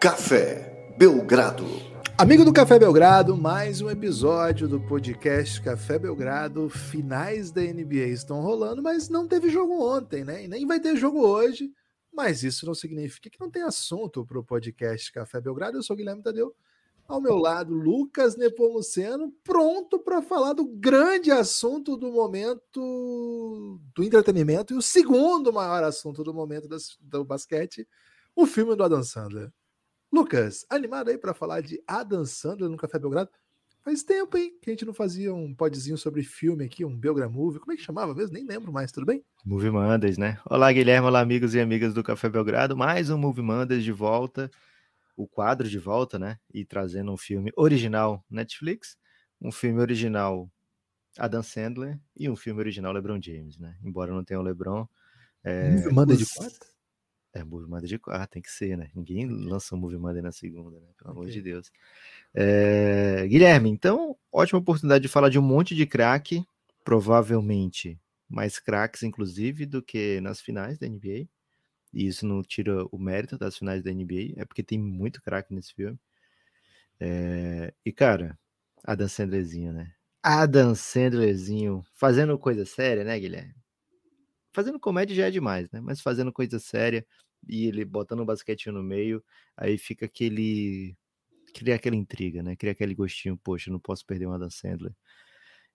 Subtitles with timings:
[0.00, 1.66] Café Belgrado.
[2.16, 6.70] Amigo do Café Belgrado, mais um episódio do podcast Café Belgrado.
[6.70, 10.42] Finais da NBA estão rolando, mas não teve jogo ontem, né?
[10.42, 11.70] E nem vai ter jogo hoje.
[12.10, 15.76] Mas isso não significa que não tem assunto para o podcast Café Belgrado.
[15.76, 16.56] Eu sou Guilherme Tadeu.
[17.06, 24.72] Ao meu lado, Lucas Nepomuceno, pronto para falar do grande assunto do momento do entretenimento
[24.72, 26.66] e o segundo maior assunto do momento
[27.02, 27.86] do basquete,
[28.34, 29.52] o filme do Adam Sandler.
[30.12, 33.30] Lucas, animado aí para falar de Adam Sandler no Café Belgrado?
[33.82, 37.30] Faz tempo, hein, que a gente não fazia um podzinho sobre filme aqui, um Belgram
[37.30, 37.60] Movie.
[37.60, 38.34] Como é que chamava mesmo?
[38.34, 39.24] Nem lembro mais, tudo bem?
[39.44, 40.38] Movie Mondays, né?
[40.44, 42.76] Olá, Guilherme, olá, amigos e amigas do Café Belgrado.
[42.76, 44.50] Mais um Movie Mondays de volta,
[45.16, 46.38] o quadro de volta, né?
[46.52, 48.98] E trazendo um filme original Netflix,
[49.40, 50.50] um filme original
[51.16, 53.76] Adam Sandler e um filme original LeBron James, né?
[53.82, 54.88] Embora não tenha o LeBron.
[55.44, 56.22] É, movie Monday os...
[56.22, 56.69] de quarta?
[57.32, 58.90] É, Movie Monday de quarta, tem que ser, né?
[58.94, 60.88] Ninguém lança um Movie Monday na segunda, né?
[60.98, 61.22] Pelo okay.
[61.22, 61.70] amor de Deus.
[62.34, 63.26] É...
[63.28, 66.44] Guilherme, então, ótima oportunidade de falar de um monte de craque,
[66.84, 71.28] provavelmente mais craques, inclusive, do que nas finais da NBA.
[71.92, 75.54] E isso não tira o mérito das finais da NBA, é porque tem muito craque
[75.54, 75.98] nesse filme.
[76.98, 77.72] É...
[77.84, 78.36] E, cara,
[78.82, 79.92] Adam Sandlerzinho, né?
[80.22, 83.54] Adam Sandlerzinho fazendo coisa séria, né, Guilherme?
[84.60, 85.80] Fazendo comédia já é demais, né?
[85.80, 87.06] Mas fazendo coisa séria
[87.48, 89.24] e ele botando o basquete no meio,
[89.56, 90.96] aí fica aquele.
[91.54, 92.54] Cria aquela intriga, né?
[92.56, 94.94] Cria aquele gostinho, poxa, não posso perder um Adam Sandler.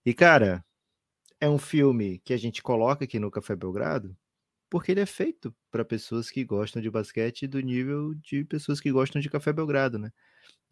[0.04, 0.64] E, cara,
[1.40, 4.16] é um filme que a gente coloca aqui no Café Belgrado
[4.70, 8.90] porque ele é feito para pessoas que gostam de basquete do nível de pessoas que
[8.90, 10.10] gostam de Café Belgrado, né?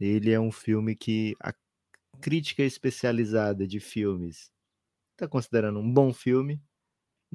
[0.00, 1.54] Ele é um filme que a
[2.20, 4.50] crítica especializada de filmes
[5.12, 6.60] está considerando um bom filme,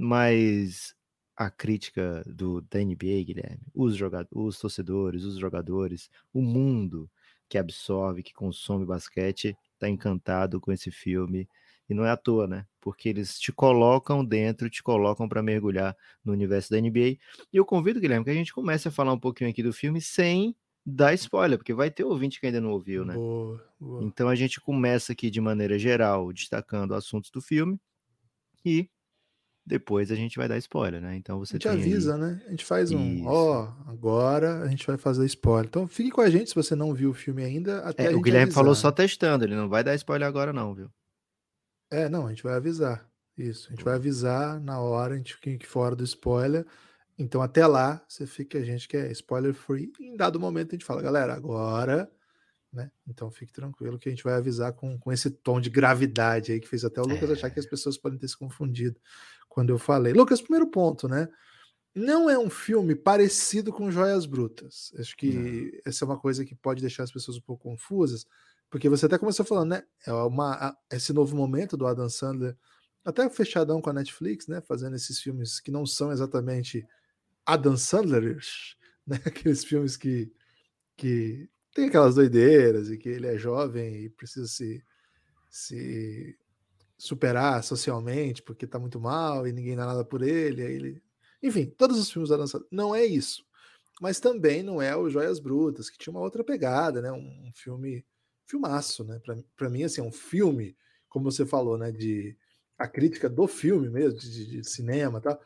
[0.02, 0.96] mas
[1.36, 7.12] a crítica do, da NBA, Guilherme, os, jogadores, os torcedores, os jogadores, o mundo
[7.50, 11.50] que absorve, que consome basquete, está encantado com esse filme.
[11.90, 12.66] E não é à toa, né?
[12.80, 17.18] Porque eles te colocam dentro, te colocam para mergulhar no universo da NBA.
[17.52, 20.00] E eu convido, Guilherme, que a gente comece a falar um pouquinho aqui do filme
[20.00, 20.56] sem
[20.86, 23.16] dar spoiler, porque vai ter ouvinte que ainda não ouviu, né?
[23.16, 24.04] Boa, boa.
[24.04, 27.78] Então a gente começa aqui de maneira geral, destacando assuntos do filme
[28.64, 28.90] e
[29.70, 31.16] depois a gente vai dar spoiler, né?
[31.16, 32.22] Então você A gente avisa, aí...
[32.22, 32.42] né?
[32.48, 35.68] A gente faz um, ó, oh, agora a gente vai fazer spoiler.
[35.68, 37.80] Então fique com a gente se você não viu o filme ainda.
[37.82, 38.56] Até é, o Guilherme avisar.
[38.56, 40.90] falou só testando, ele não vai dar spoiler agora, não, viu?
[41.92, 43.08] É, não, a gente vai avisar.
[43.38, 46.66] Isso, a gente vai avisar na hora, a gente fica fora do spoiler.
[47.18, 49.92] Então até lá, você fica a gente que é spoiler free.
[50.00, 52.10] Em dado momento a gente fala, galera, agora
[52.72, 52.92] né?
[53.08, 56.60] Então fique tranquilo que a gente vai avisar com, com esse tom de gravidade aí
[56.60, 57.34] que fez até o Lucas é.
[57.34, 59.00] achar que as pessoas podem ter se confundido
[59.50, 60.14] quando eu falei.
[60.14, 61.28] Lucas, primeiro ponto, né?
[61.94, 64.94] Não é um filme parecido com Joias Brutas.
[64.98, 65.82] Acho que não.
[65.86, 68.26] essa é uma coisa que pode deixar as pessoas um pouco confusas,
[68.70, 69.84] porque você até começou falando, né?
[70.06, 72.56] É uma, esse novo momento do Adam Sandler,
[73.04, 74.62] até fechadão com a Netflix, né?
[74.62, 76.88] Fazendo esses filmes que não são exatamente
[77.46, 79.20] Adam Sandlerish, né?
[79.26, 80.32] Aqueles filmes que,
[80.96, 84.84] que tem aquelas doideiras e que ele é jovem e precisa se,
[85.50, 86.38] se
[87.00, 90.62] superar socialmente porque tá muito mal e ninguém dá nada por ele.
[90.62, 91.04] Ele...
[91.42, 93.44] Enfim, todos os filmes da dança não é isso.
[94.02, 97.12] Mas também não é o Joias Brutas, que tinha uma outra pegada, né?
[97.12, 98.06] Um, filme,
[98.46, 99.20] filmaço, né?
[99.56, 100.76] Para mim, assim, é um filme,
[101.08, 101.92] como você falou, né?
[101.92, 102.38] De
[102.78, 105.38] a crítica do filme mesmo, de, de cinema, tá?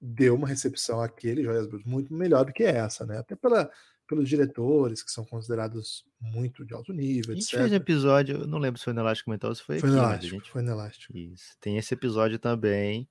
[0.00, 3.18] Deu uma recepção àquele Joias Brutas muito melhor do que essa, né?
[3.18, 3.70] Até pela
[4.06, 7.60] pelos diretores, que são considerados muito de alto nível, A gente etc.
[7.60, 9.88] fez um episódio, eu não lembro se foi no Elástico Mental ou se foi, foi
[9.88, 9.98] aqui.
[9.98, 10.50] No Elástico, gente...
[10.50, 11.16] Foi no Elástico.
[11.16, 11.56] Isso.
[11.60, 13.08] Tem esse episódio também,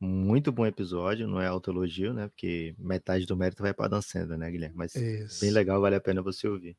[0.00, 2.28] muito bom episódio, não é autoelogio, né?
[2.28, 4.76] Porque metade do mérito vai para Dan Sandler, né, Guilherme?
[4.76, 5.40] Mas Isso.
[5.40, 6.76] bem legal, vale a pena você ouvir.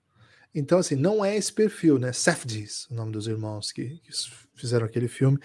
[0.54, 2.12] Então, assim, não é esse perfil, né?
[2.12, 4.12] Safdies, o nome dos irmãos que, que
[4.54, 5.38] fizeram aquele filme.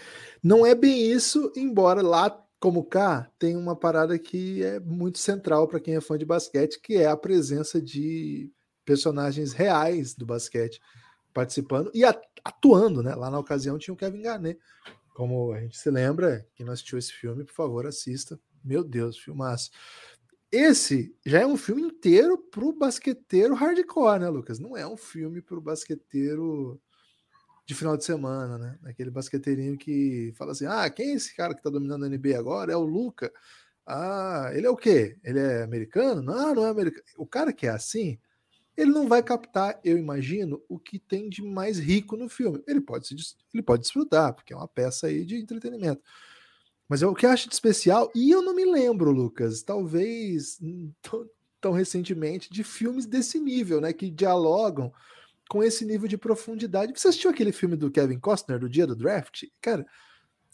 [0.42, 2.30] Não é bem isso, embora lá
[2.66, 6.80] como cá, tem uma parada que é muito central para quem é fã de basquete,
[6.80, 8.50] que é a presença de
[8.84, 10.80] personagens reais do basquete
[11.32, 12.02] participando e
[12.42, 13.14] atuando, né?
[13.14, 14.58] Lá na ocasião tinha o Kevin Garnett.
[15.14, 18.36] Como a gente se lembra, quem não assistiu esse filme, por favor, assista.
[18.64, 19.70] Meu Deus, filmaço.
[20.50, 24.58] Esse já é um filme inteiro pro basqueteiro hardcore, né, Lucas?
[24.58, 26.80] Não é um filme pro basqueteiro
[27.66, 28.78] de final de semana, né?
[28.84, 32.38] Aquele basqueteirinho que fala assim: ah, quem é esse cara que tá dominando a NBA
[32.38, 32.72] agora?
[32.72, 33.32] É o Luca.
[33.84, 35.16] Ah, ele é o quê?
[35.22, 36.22] Ele é americano?
[36.22, 37.04] Não, não é americano.
[37.18, 38.18] O cara que é assim,
[38.76, 42.62] ele não vai captar, eu imagino, o que tem de mais rico no filme.
[42.66, 43.14] Ele pode, se,
[43.52, 46.02] ele pode desfrutar, porque é uma peça aí de entretenimento.
[46.88, 50.60] Mas é o que eu acho de especial, e eu não me lembro, Lucas, talvez
[51.60, 53.92] tão recentemente de filmes desse nível, né?
[53.92, 54.92] Que dialogam
[55.48, 56.93] com esse nível de profundidade.
[56.94, 59.44] Você assistiu aquele filme do Kevin Costner, do dia do draft?
[59.60, 59.87] Cara,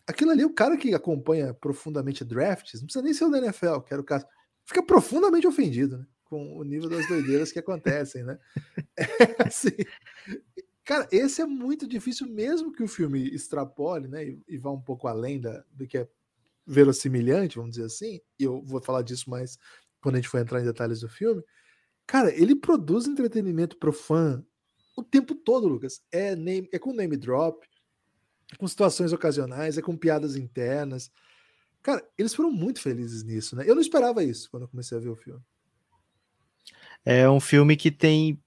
[0.07, 3.81] aquilo ali, o cara que acompanha profundamente drafts, não precisa nem ser o da NFL,
[3.81, 4.27] que era o caso,
[4.65, 6.07] fica profundamente ofendido, né?
[6.25, 8.39] Com o nível das doideiras que acontecem, né?
[8.97, 9.71] É, assim,
[10.85, 14.25] cara, esse é muito difícil, mesmo que o filme extrapole, né?
[14.25, 16.09] E, e vá um pouco além da, do que é
[16.67, 19.59] verossimilhante, vamos dizer assim, e eu vou falar disso mais
[20.01, 21.43] quando a gente for entrar em detalhes do filme.
[22.07, 24.45] Cara, ele produz entretenimento pro fã
[24.97, 26.03] o tempo todo, Lucas.
[26.11, 27.67] É, name, é com name drop,
[28.53, 31.11] é com situações ocasionais, é com piadas internas.
[31.83, 33.65] Cara, eles foram muito felizes nisso, né?
[33.67, 35.41] Eu não esperava isso quando eu comecei a ver o filme.
[37.05, 38.41] É um filme que tem.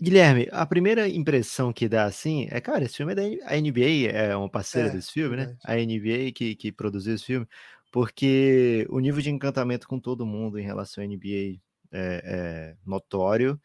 [0.00, 4.10] Guilherme, a primeira impressão que dá assim é, cara, esse filme é da a NBA,
[4.12, 5.56] é uma parceira é, desse filme, né?
[5.64, 7.46] A NBA que, que produziu esse filme,
[7.90, 11.58] porque o nível de encantamento com todo mundo em relação à NBA
[11.92, 13.58] é, é notório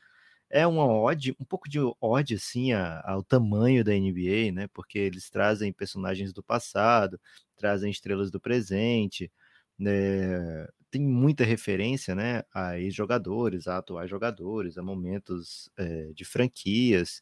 [0.50, 4.68] é uma ode, um pouco de ode assim ao tamanho da NBA, né?
[4.74, 7.20] Porque eles trazem personagens do passado,
[7.56, 9.32] trazem estrelas do presente,
[9.78, 10.68] né?
[10.92, 17.22] Tem muita referência, né, a ex-jogadores, a atuais jogadores, a momentos é, de franquias.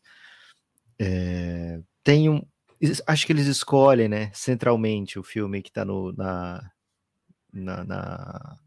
[0.97, 2.41] É, tem um,
[3.05, 6.71] acho que eles escolhem, né, centralmente o filme que está no, na,
[7.51, 8.57] na, na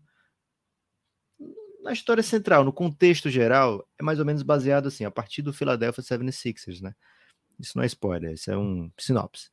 [1.90, 5.52] na história central, no contexto geral, é mais ou menos baseado assim, a partir do
[5.52, 6.94] Philadelphia 76ers, né?
[7.58, 9.50] Isso não é spoiler, isso é um sinopse.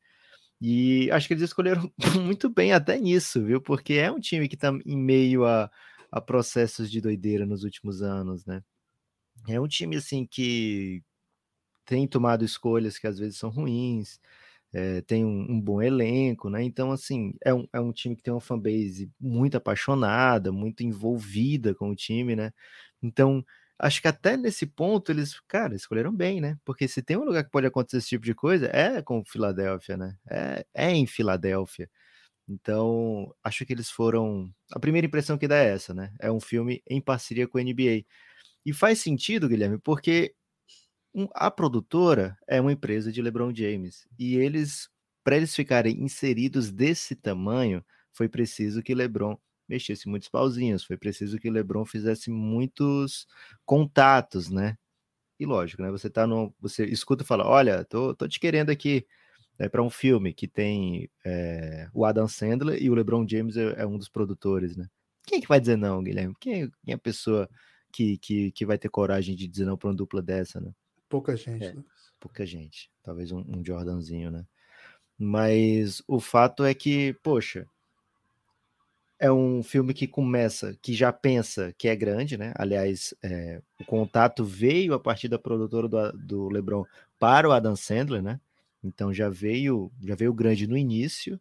[0.60, 1.92] E acho que eles escolheram
[2.22, 3.60] muito bem até nisso, viu?
[3.60, 5.68] Porque é um time que tá em meio a,
[6.12, 8.62] a processos de doideira nos últimos anos, né?
[9.48, 11.02] É um time assim que
[11.84, 14.20] tem tomado escolhas que às vezes são ruins,
[14.72, 16.62] é, tem um, um, bom elenco, né?
[16.62, 21.74] Então, assim, é um, é um time que tem uma fanbase muito apaixonada, muito envolvida
[21.74, 22.52] com o time, né?
[23.02, 23.44] Então,
[23.78, 26.58] acho que até nesse ponto eles, cara, escolheram bem, né?
[26.64, 29.96] Porque se tem um lugar que pode acontecer esse tipo de coisa, é com Filadélfia,
[29.96, 30.16] né?
[30.30, 31.88] É, é em Filadélfia.
[32.48, 34.50] Então, acho que eles foram.
[34.72, 36.12] A primeira impressão que dá é essa, né?
[36.20, 38.04] É um filme em parceria com a NBA.
[38.66, 40.34] E faz sentido, Guilherme, porque
[41.18, 44.88] um, a produtora é uma empresa de LeBron James e eles,
[45.24, 49.36] para eles ficarem inseridos desse tamanho, foi preciso que LeBron
[49.68, 53.26] mexesse muitos pauzinhos, foi preciso que LeBron fizesse muitos
[53.66, 54.78] contatos, né?
[55.40, 55.90] E lógico, né?
[55.90, 59.06] Você tá no, você escuta e fala, olha, tô, tô te querendo aqui
[59.58, 63.82] né, para um filme que tem é, o Adam Sandler e o LeBron James é,
[63.82, 64.86] é, um dos produtores, né?
[65.26, 66.34] Quem é que vai dizer não, Guilherme?
[66.40, 67.48] Quem, é, quem é a pessoa
[67.92, 70.72] que, que, que vai ter coragem de dizer não para uma dupla dessa, né?
[71.08, 71.64] Pouca gente.
[71.64, 71.74] É,
[72.20, 72.90] pouca gente.
[73.02, 74.44] Talvez um, um Jordanzinho, né?
[75.18, 77.66] Mas o fato é que, poxa,
[79.18, 82.52] é um filme que começa, que já pensa que é grande, né?
[82.56, 86.84] Aliás, é, o contato veio a partir da produtora do, do LeBron
[87.18, 88.40] para o Adam Sandler, né?
[88.82, 91.40] Então já veio, já veio grande no início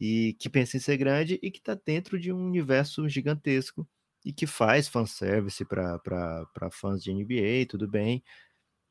[0.00, 3.86] e que pensa em ser grande e que está dentro de um universo gigantesco
[4.24, 8.22] e que faz fanservice para fãs de NBA, tudo bem,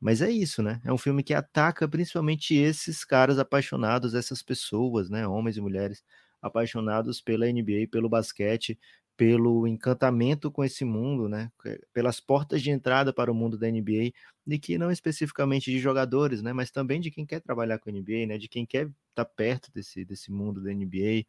[0.02, 0.80] mas é isso, né?
[0.84, 5.28] É um filme que ataca principalmente esses caras apaixonados, essas pessoas, né?
[5.28, 6.02] Homens e mulheres
[6.42, 8.76] apaixonados pela NBA, pelo basquete,
[9.16, 11.52] pelo encantamento com esse mundo, né?
[11.92, 14.12] Pelas portas de entrada para o mundo da NBA,
[14.44, 16.52] e que não especificamente de jogadores, né?
[16.52, 18.38] Mas também de quem quer trabalhar com a NBA, né?
[18.38, 21.24] De quem quer estar tá perto desse, desse mundo da NBA.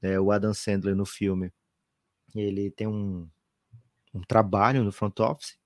[0.00, 1.52] É, o Adam Sandler no filme,
[2.34, 3.28] ele tem um,
[4.14, 5.58] um trabalho no front office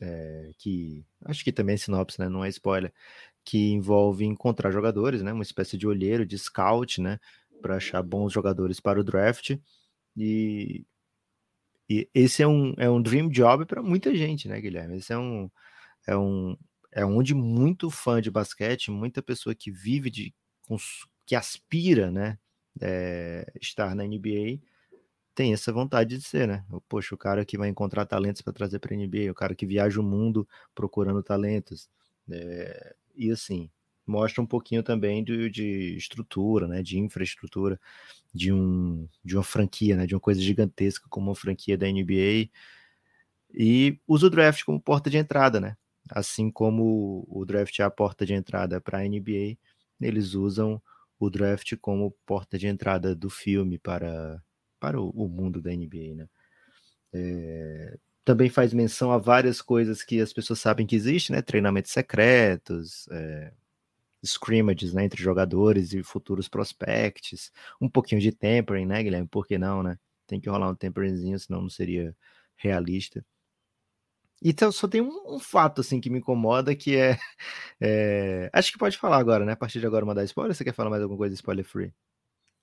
[0.00, 2.28] é, que acho que também é sinopse, né?
[2.28, 2.92] Não é spoiler,
[3.44, 5.32] que envolve encontrar jogadores, né?
[5.32, 7.18] Uma espécie de olheiro, de scout, né?
[7.62, 9.56] Para achar bons jogadores para o draft.
[10.16, 10.84] E,
[11.88, 14.98] e esse é um, é um dream job para muita gente, né, Guilherme?
[14.98, 15.50] Esse é um,
[16.06, 16.56] é um
[16.92, 20.34] é onde muito fã de basquete, muita pessoa que vive de
[21.26, 22.38] que aspira, né,
[22.80, 24.58] é, estar na NBA
[25.38, 26.64] tem essa vontade de ser, né?
[26.88, 29.64] Poxa, o cara que vai encontrar talentos para trazer para a NBA, o cara que
[29.64, 31.88] viaja o mundo procurando talentos.
[32.28, 33.70] É, e assim,
[34.04, 36.82] mostra um pouquinho também de, de, estrutura, né?
[36.82, 37.80] De infraestrutura
[38.34, 40.06] de, um, de uma franquia, né?
[40.08, 42.50] De uma coisa gigantesca como uma franquia da NBA.
[43.54, 45.76] E usa o draft como porta de entrada, né?
[46.10, 49.56] Assim como o draft é a porta de entrada para a NBA,
[50.00, 50.82] eles usam
[51.16, 54.42] o draft como porta de entrada do filme para
[54.78, 56.28] para o, o mundo da NBA, né?
[57.12, 61.42] É, também faz menção a várias coisas que as pessoas sabem que existe, né?
[61.42, 63.52] Treinamentos secretos, é,
[64.24, 65.04] scrimmages né?
[65.04, 69.28] entre jogadores e futuros prospects, um pouquinho de tempering, né, Guilherme?
[69.28, 69.98] Por que não, né?
[70.26, 72.14] Tem que rolar um temperingzinho, senão não seria
[72.56, 73.24] realista.
[74.42, 77.18] Então, só tem um, um, fato assim que me incomoda, que é,
[77.80, 79.52] é, Acho que pode falar agora, né?
[79.52, 81.92] A partir de agora mandar spoiler, você quer falar mais alguma coisa spoiler free?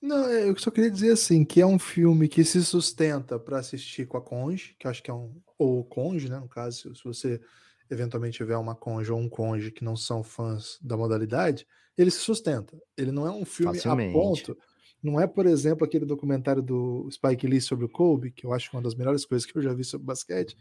[0.01, 3.59] Não, é, eu só queria dizer assim, que é um filme que se sustenta para
[3.59, 5.35] assistir com a Conge, que acho que é um.
[5.57, 6.39] Ou Conge, né?
[6.39, 7.41] No caso, se você
[7.89, 11.65] eventualmente tiver uma Conge ou um Conge que não são fãs da modalidade,
[11.97, 12.77] ele se sustenta.
[12.97, 14.11] Ele não é um filme Facilmente.
[14.11, 14.57] a ponto.
[15.01, 18.69] Não é, por exemplo, aquele documentário do Spike Lee sobre o Kobe, que eu acho
[18.73, 20.57] uma das melhores coisas que eu já vi sobre basquete.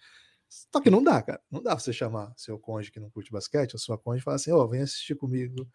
[0.48, 1.40] Só que não dá, cara.
[1.50, 4.36] Não dá você chamar seu cônjuge que não curte basquete, a sua cônjuge e falar
[4.36, 5.66] assim: ó, oh, vem assistir comigo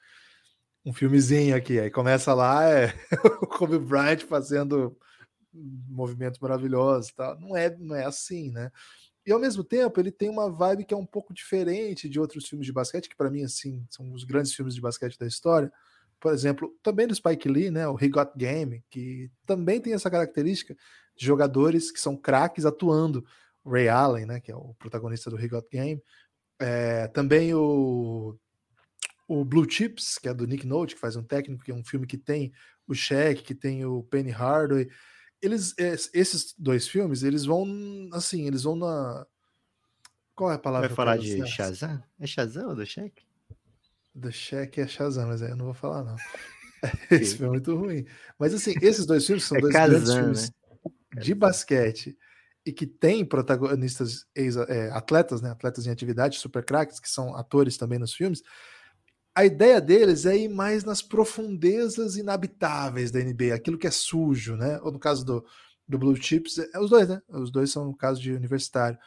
[0.85, 1.79] um filmezinho aqui.
[1.79, 2.93] Aí começa lá, é
[3.41, 4.97] o Kobe Bryant fazendo
[5.53, 7.39] movimentos maravilhosos tal.
[7.39, 8.71] Não é, não é assim, né?
[9.25, 12.47] E ao mesmo tempo, ele tem uma vibe que é um pouco diferente de outros
[12.47, 15.71] filmes de basquete, que para mim, assim, são os grandes filmes de basquete da história.
[16.19, 17.87] Por exemplo, também do Spike Lee, né?
[17.87, 20.75] O He Got Game, que também tem essa característica
[21.15, 23.23] de jogadores que são craques atuando.
[23.65, 24.39] Ray Allen, né?
[24.39, 26.01] Que é o protagonista do He Got Game.
[26.59, 28.37] É, também o
[29.29, 31.83] o Blue Chips, que é do Nick Note, que faz um técnico, que é um
[31.83, 32.51] filme que tem
[32.87, 34.89] o Shaq, que tem o Penny Hardaway.
[35.39, 39.25] Eles, esses dois filmes, eles vão assim, eles vão na.
[40.35, 40.87] Qual é a palavra?
[40.87, 42.03] Vai falar de Shazam?
[42.19, 43.21] É Shazam ou do Shaq?
[44.15, 46.15] Do Shaq é Shazam, mas aí eu não vou falar, não.
[47.11, 48.07] Esse filme é muito ruim.
[48.39, 51.21] Mas assim, esses dois filmes são é dois Kazan, grandes filmes né?
[51.21, 52.17] de basquete
[52.65, 55.51] e que tem protagonistas é, atletas, né?
[55.51, 58.41] Atletas em atividade, super craques, que são atores também nos filmes
[59.39, 64.57] a ideia deles é ir mais nas profundezas inabitáveis da NBA, aquilo que é sujo,
[64.57, 64.77] né?
[64.81, 65.45] Ou no caso do,
[65.87, 67.21] do Blue Chips, é, os dois, né?
[67.29, 68.99] Os dois são no caso de universitário.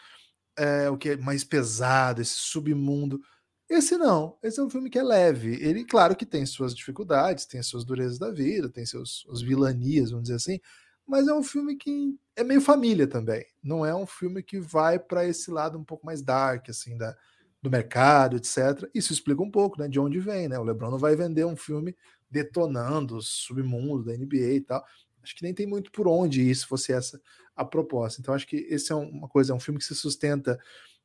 [0.56, 3.20] É o que é mais pesado, esse submundo.
[3.68, 5.62] Esse não, esse é um filme que é leve.
[5.62, 10.12] Ele, claro que tem suas dificuldades, tem suas durezas da vida, tem seus, suas vilanias,
[10.12, 10.58] vamos dizer assim,
[11.06, 13.44] mas é um filme que é meio família também.
[13.62, 17.14] Não é um filme que vai para esse lado um pouco mais dark, assim, da,
[17.62, 18.90] do mercado, etc.
[18.92, 20.58] Isso explica um pouco né, de onde vem, né?
[20.58, 21.96] O LeBron não vai vender um filme
[22.28, 24.84] detonando o submundo da NBA e tal.
[25.22, 27.20] Acho que nem tem muito por onde isso fosse essa
[27.54, 28.20] a proposta.
[28.20, 30.58] Então acho que esse é uma coisa, é um filme que se sustenta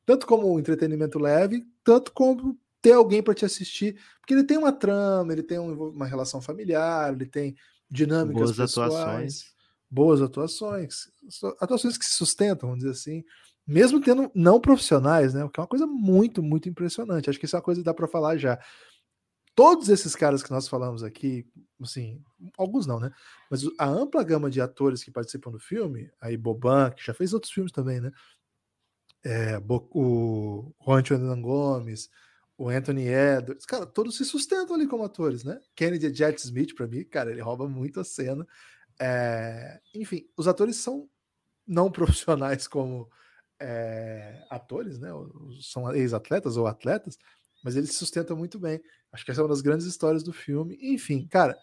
[0.04, 4.56] tanto como um entretenimento leve, tanto como ter alguém para te assistir, porque ele tem
[4.56, 7.54] uma trama, ele tem uma relação familiar, ele tem
[7.90, 9.44] dinâmicas boas pessoais, atuações,
[9.90, 11.12] boas atuações,
[11.60, 13.22] atuações que se sustentam, vamos dizer assim
[13.68, 15.44] mesmo tendo não profissionais, né?
[15.44, 17.28] O que é uma coisa muito, muito impressionante.
[17.28, 18.58] Acho que isso é uma coisa que dá para falar já.
[19.54, 21.46] Todos esses caras que nós falamos aqui,
[21.82, 22.22] assim,
[22.56, 23.12] alguns não, né?
[23.50, 27.34] Mas a ampla gama de atores que participam do filme, aí Boban, que já fez
[27.34, 28.10] outros filmes também, né?
[29.22, 32.08] É, o Juan Hernan Gomes,
[32.56, 35.60] o Anthony Edwards, cara, todos se sustentam ali como atores, né?
[35.74, 38.46] Kennedy Jet Smith, para mim, cara, ele rouba muito a cena.
[38.98, 41.06] É, enfim, os atores são
[41.66, 43.10] não profissionais como
[43.60, 45.10] é, atores, né?
[45.60, 47.18] São ex-atletas ou atletas,
[47.62, 48.80] mas eles se sustentam muito bem.
[49.12, 50.78] Acho que essa é uma das grandes histórias do filme.
[50.80, 51.56] Enfim, cara,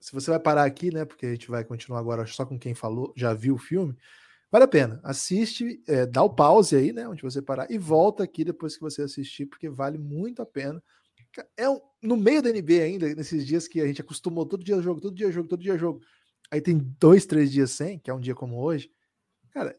[0.00, 1.04] se você vai parar aqui, né?
[1.04, 3.96] Porque a gente vai continuar agora só com quem falou, já viu o filme.
[4.50, 5.00] Vale a pena.
[5.04, 7.06] Assiste, é, dá o pause aí, né?
[7.06, 10.82] Onde você parar, e volta aqui depois que você assistir, porque vale muito a pena.
[11.56, 14.80] É um, no meio da NBA ainda, nesses dias que a gente acostumou todo dia
[14.80, 16.00] jogo, todo dia jogo, todo dia jogo.
[16.50, 18.90] Aí tem dois, três dias sem, que é um dia como hoje.
[19.50, 19.78] Cara,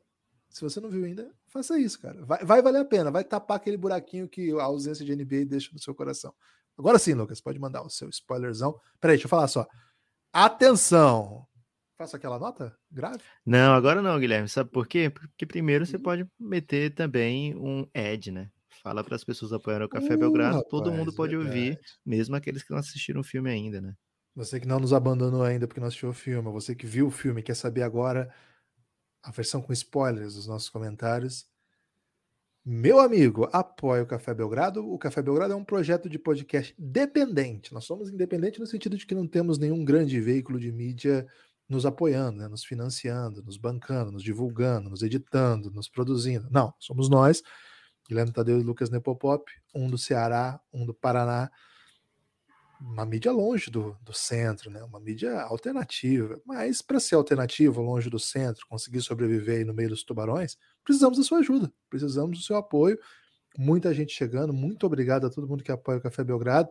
[0.49, 2.23] se você não viu ainda, faça isso, cara.
[2.25, 5.71] Vai, vai valer a pena, vai tapar aquele buraquinho que a ausência de NBA deixa
[5.73, 6.33] no seu coração.
[6.77, 8.79] Agora sim, Lucas, pode mandar o seu spoilerzão.
[9.01, 9.67] Peraí, deixa eu falar só.
[10.31, 11.45] Atenção!
[11.97, 13.21] Faça aquela nota grave?
[13.45, 14.47] Não, agora não, Guilherme.
[14.47, 15.09] Sabe por quê?
[15.09, 18.49] Porque primeiro você pode meter também um ad, né?
[18.81, 20.55] Fala para as pessoas apoiarem o Café uh, Belgrado.
[20.55, 21.57] Rapaz, todo mundo pode verdade.
[21.57, 23.93] ouvir, mesmo aqueles que não assistiram o filme ainda, né?
[24.33, 27.11] Você que não nos abandonou ainda porque não assistiu o filme, você que viu o
[27.11, 28.33] filme quer saber agora
[29.23, 31.47] a versão com spoilers dos nossos comentários.
[32.65, 34.87] Meu amigo, apoia o Café Belgrado.
[34.87, 37.73] O Café Belgrado é um projeto de podcast dependente.
[37.73, 41.25] Nós somos independentes no sentido de que não temos nenhum grande veículo de mídia
[41.67, 42.47] nos apoiando, né?
[42.47, 46.47] nos financiando, nos bancando, nos divulgando, nos editando, nos produzindo.
[46.49, 47.43] Não, somos nós,
[48.07, 51.49] Guilherme Tadeu e Lucas Nepopop, um do Ceará, um do Paraná,
[52.79, 54.81] uma mídia longe do, do centro, né?
[54.83, 56.39] uma mídia alternativa.
[56.45, 61.23] Mas para ser alternativa, longe do centro, conseguir sobreviver no meio dos tubarões, precisamos da
[61.23, 62.97] sua ajuda, precisamos do seu apoio.
[63.57, 66.69] Muita gente chegando, muito obrigado a todo mundo que apoia o Café Belgrado.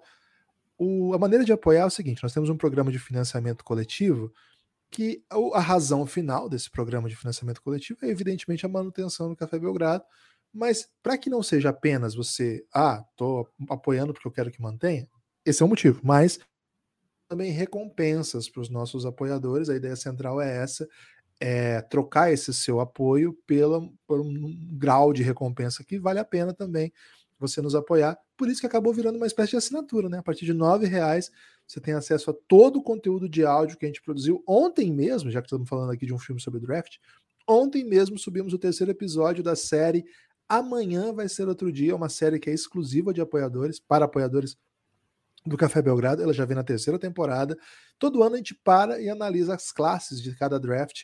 [0.78, 4.32] O, a maneira de apoiar é o seguinte: nós temos um programa de financiamento coletivo
[4.90, 5.22] que
[5.52, 10.04] a razão final desse programa de financiamento coletivo é evidentemente a manutenção do Café Belgrado.
[10.50, 15.06] Mas para que não seja apenas você, ah, estou apoiando porque eu quero que mantenha,
[15.48, 16.00] esse é o motivo.
[16.02, 16.38] Mas
[17.28, 19.68] também recompensas para os nossos apoiadores.
[19.68, 20.88] A ideia central é essa:
[21.40, 26.52] é, trocar esse seu apoio pela, por um grau de recompensa que vale a pena
[26.52, 26.92] também
[27.38, 28.18] você nos apoiar.
[28.36, 30.18] Por isso que acabou virando uma espécie de assinatura, né?
[30.18, 31.30] A partir de R$ reais
[31.66, 35.30] você tem acesso a todo o conteúdo de áudio que a gente produziu ontem mesmo,
[35.30, 36.96] já que estamos falando aqui de um filme sobre draft.
[37.46, 40.04] Ontem mesmo subimos o terceiro episódio da série.
[40.48, 44.56] Amanhã vai ser outro dia, uma série que é exclusiva de apoiadores, para apoiadores
[45.48, 46.22] do Café Belgrado.
[46.22, 47.56] Ela já vem na terceira temporada.
[47.98, 51.02] Todo ano a gente para e analisa as classes de cada draft.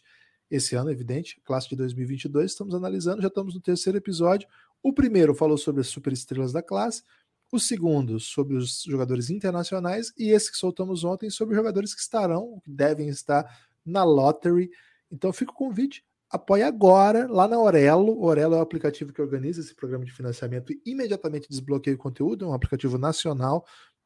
[0.50, 4.46] Esse ano, evidente, classe de 2022, estamos analisando, já estamos no terceiro episódio.
[4.82, 7.02] O primeiro falou sobre as superestrelas da classe,
[7.50, 12.60] o segundo sobre os jogadores internacionais e esse que soltamos ontem sobre jogadores que estarão,
[12.62, 13.44] que devem estar
[13.84, 14.70] na lottery.
[15.10, 18.22] Então fica o convite, apoie agora lá na Orelo.
[18.22, 22.44] Orelo é o aplicativo que organiza esse programa de financiamento e imediatamente desbloqueia o conteúdo,
[22.44, 23.64] é um aplicativo nacional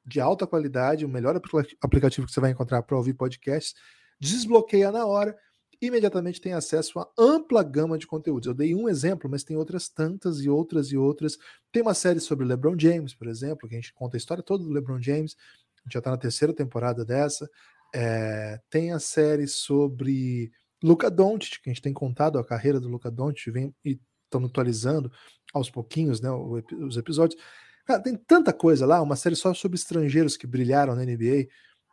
[0.09, 1.41] de alta qualidade, o melhor
[1.81, 3.75] aplicativo que você vai encontrar para ouvir podcasts.
[4.21, 5.37] Desbloqueia na hora
[5.81, 8.47] imediatamente tem acesso a ampla gama de conteúdos.
[8.49, 11.39] Eu dei um exemplo, mas tem outras tantas e outras e outras.
[11.71, 14.65] Tem uma série sobre LeBron James, por exemplo, que a gente conta a história toda
[14.65, 15.37] do LeBron James.
[15.77, 17.49] A gente já está na terceira temporada dessa.
[17.95, 20.51] É, tem a série sobre
[20.83, 24.51] Luca Doncic, que a gente tem contado a carreira do Luca Doncic, vem e estamos
[24.51, 25.11] atualizando
[25.55, 27.41] aos pouquinhos, né, os episódios.
[27.89, 31.49] Cara, tem tanta coisa lá, uma série só sobre estrangeiros que brilharam na NBA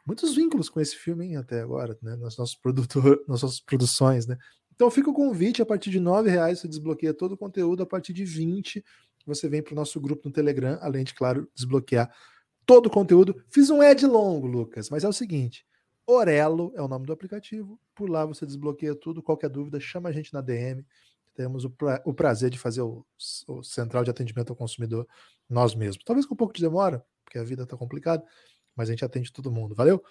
[0.06, 2.18] muitos vínculos com esse filme hein, até agora, né?
[2.18, 2.58] Nas nossas,
[3.30, 4.38] nas nossas produções, né?
[4.76, 7.86] Então fica o convite, a partir de R$ reais você desbloqueia todo o conteúdo, a
[7.86, 8.84] partir de 20
[9.26, 12.14] você vem para o nosso grupo no Telegram, além de, claro, desbloquear
[12.66, 13.42] todo o conteúdo.
[13.50, 15.66] Fiz um ad longo, Lucas, mas é o seguinte:
[16.06, 17.80] Orelo é o nome do aplicativo.
[17.96, 19.24] Por lá você desbloqueia tudo.
[19.24, 20.86] Qualquer dúvida, chama a gente na DM.
[21.36, 23.06] Temos o, pra, o prazer de fazer o,
[23.48, 25.08] o, central de atendimento ao consumidor
[25.50, 26.04] nós mesmos.
[26.04, 28.24] Talvez com um pouco de demora, porque a vida está complicada,
[28.76, 29.76] mas a gente atende todo mundo.
[29.76, 30.04] Valeu?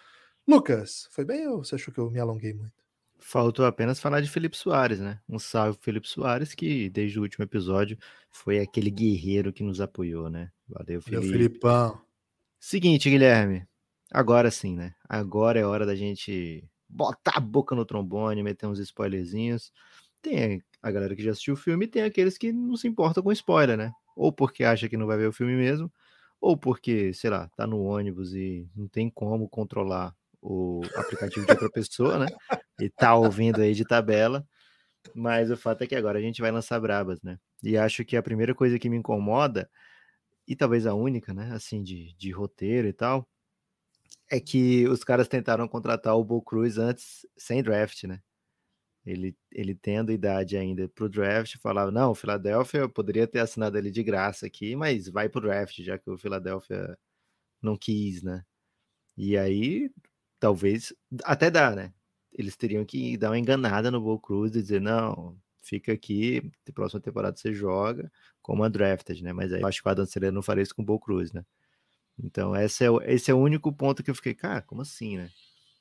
[0.47, 2.85] Lucas, foi bem ou você achou que eu me alonguei muito?
[3.19, 5.19] Faltou apenas falar de Felipe Soares, né?
[5.26, 7.97] Um salve Felipe Soares, que desde o último episódio
[8.30, 10.52] foi aquele guerreiro que nos apoiou, né?
[10.69, 11.23] Valeu, Felipe.
[11.23, 12.02] Valeu, Filipão.
[12.60, 13.67] Seguinte, Guilherme.
[14.13, 14.95] Agora sim, né?
[15.08, 19.73] Agora é hora da gente botar a boca no trombone, meter uns spoilerzinhos.
[20.25, 23.23] Tem a galera que já assistiu o filme e tem aqueles que não se importam
[23.23, 23.93] com spoiler, né?
[24.17, 25.93] Ou porque acha que não vai ver o filme mesmo,
[26.41, 31.52] ou porque, sei lá, tá no ônibus e não tem como controlar o aplicativo de
[31.52, 32.26] outra pessoa, né?
[32.80, 34.47] E tá ouvindo aí de tabela.
[35.15, 37.39] Mas o fato é que agora a gente vai lançar brabas, né?
[37.63, 39.71] E acho que a primeira coisa que me incomoda,
[40.49, 41.50] e talvez a única, né?
[41.52, 43.28] Assim, de, de roteiro e tal,
[44.30, 48.21] é que os caras tentaram contratar o Bo Cruz antes, sem draft, né?
[49.06, 53.76] Ele, ele tendo idade ainda para o draft, falava: não, o Philadelphia poderia ter assinado
[53.78, 56.99] ele de graça aqui, mas vai para o draft, já que o Philadelphia
[57.62, 58.45] não quis, né?
[59.17, 59.90] E aí,
[60.40, 61.93] talvez, até dá, né?
[62.32, 66.43] Eles teriam que dar uma enganada no Bo Cruz e dizer: não, fica aqui,
[66.75, 68.10] próxima temporada você joga
[68.43, 69.32] como undrafted, né?
[69.32, 71.32] Mas aí eu acho que o Adam Silver não faria isso com o Bo Cruz,
[71.32, 71.45] né?
[72.19, 75.30] Então, esse é, esse é o único ponto que eu fiquei, cara, como assim, né?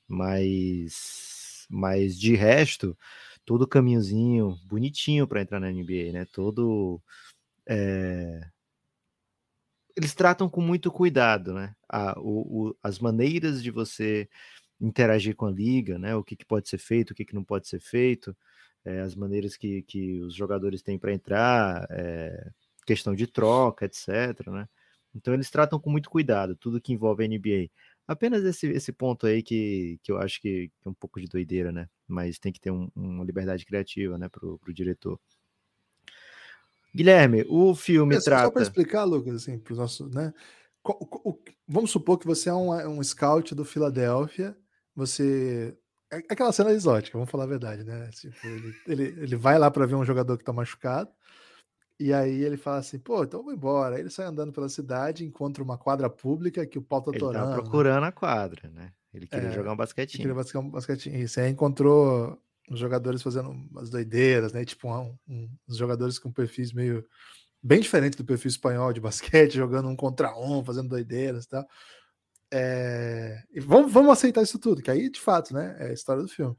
[0.08, 1.33] Mas
[1.68, 2.96] mas de resto,
[3.44, 6.26] todo caminhozinho bonitinho para entrar na NBA, né?
[6.32, 7.00] Todo.
[7.66, 8.40] É...
[9.96, 11.74] Eles tratam com muito cuidado, né?
[11.88, 14.28] A, o, o, as maneiras de você
[14.80, 16.16] interagir com a liga, né?
[16.16, 18.36] O que, que pode ser feito, o que, que não pode ser feito,
[18.84, 22.50] é, as maneiras que, que os jogadores têm para entrar, é,
[22.86, 24.46] questão de troca, etc.
[24.48, 24.68] Né?
[25.14, 27.70] Então eles tratam com muito cuidado tudo que envolve a NBA.
[28.06, 31.26] Apenas esse, esse ponto aí que, que eu acho que, que é um pouco de
[31.26, 31.88] doideira, né?
[32.06, 35.18] Mas tem que ter um, uma liberdade criativa, né, pro, pro diretor.
[36.94, 38.44] Guilherme, o filme é, trata.
[38.44, 40.32] Só para explicar, Lucas, assim, para os nossos, né?
[40.84, 44.56] O, o, vamos supor que você é um, um scout do Filadélfia,
[44.94, 45.76] você.
[46.12, 48.10] É aquela cena exótica, vamos falar a verdade, né?
[48.12, 51.10] Tipo, ele, ele, ele vai lá para ver um jogador que está machucado,
[51.98, 53.94] e aí ele fala assim, pô, então eu vou embora.
[53.94, 57.20] Aí ele sai andando pela cidade, encontra uma quadra pública que o pau tá ele
[57.20, 57.52] torando.
[57.52, 58.92] Ele procurando a quadra, né?
[59.12, 60.28] Ele queria é, jogar um basquetinho.
[60.28, 61.16] Ele queria um basquetinho.
[61.16, 62.36] Isso aí encontrou
[62.68, 64.64] os jogadores fazendo umas doideiras, né?
[64.64, 67.06] Tipo, um, um, uns jogadores com perfis meio
[67.62, 71.66] bem diferente do perfil espanhol de basquete, jogando um contra um, fazendo doideiras e tal.
[72.52, 73.42] É...
[73.52, 75.76] E vamos, vamos aceitar isso tudo, que aí, de fato, né?
[75.78, 76.56] É a história do filme.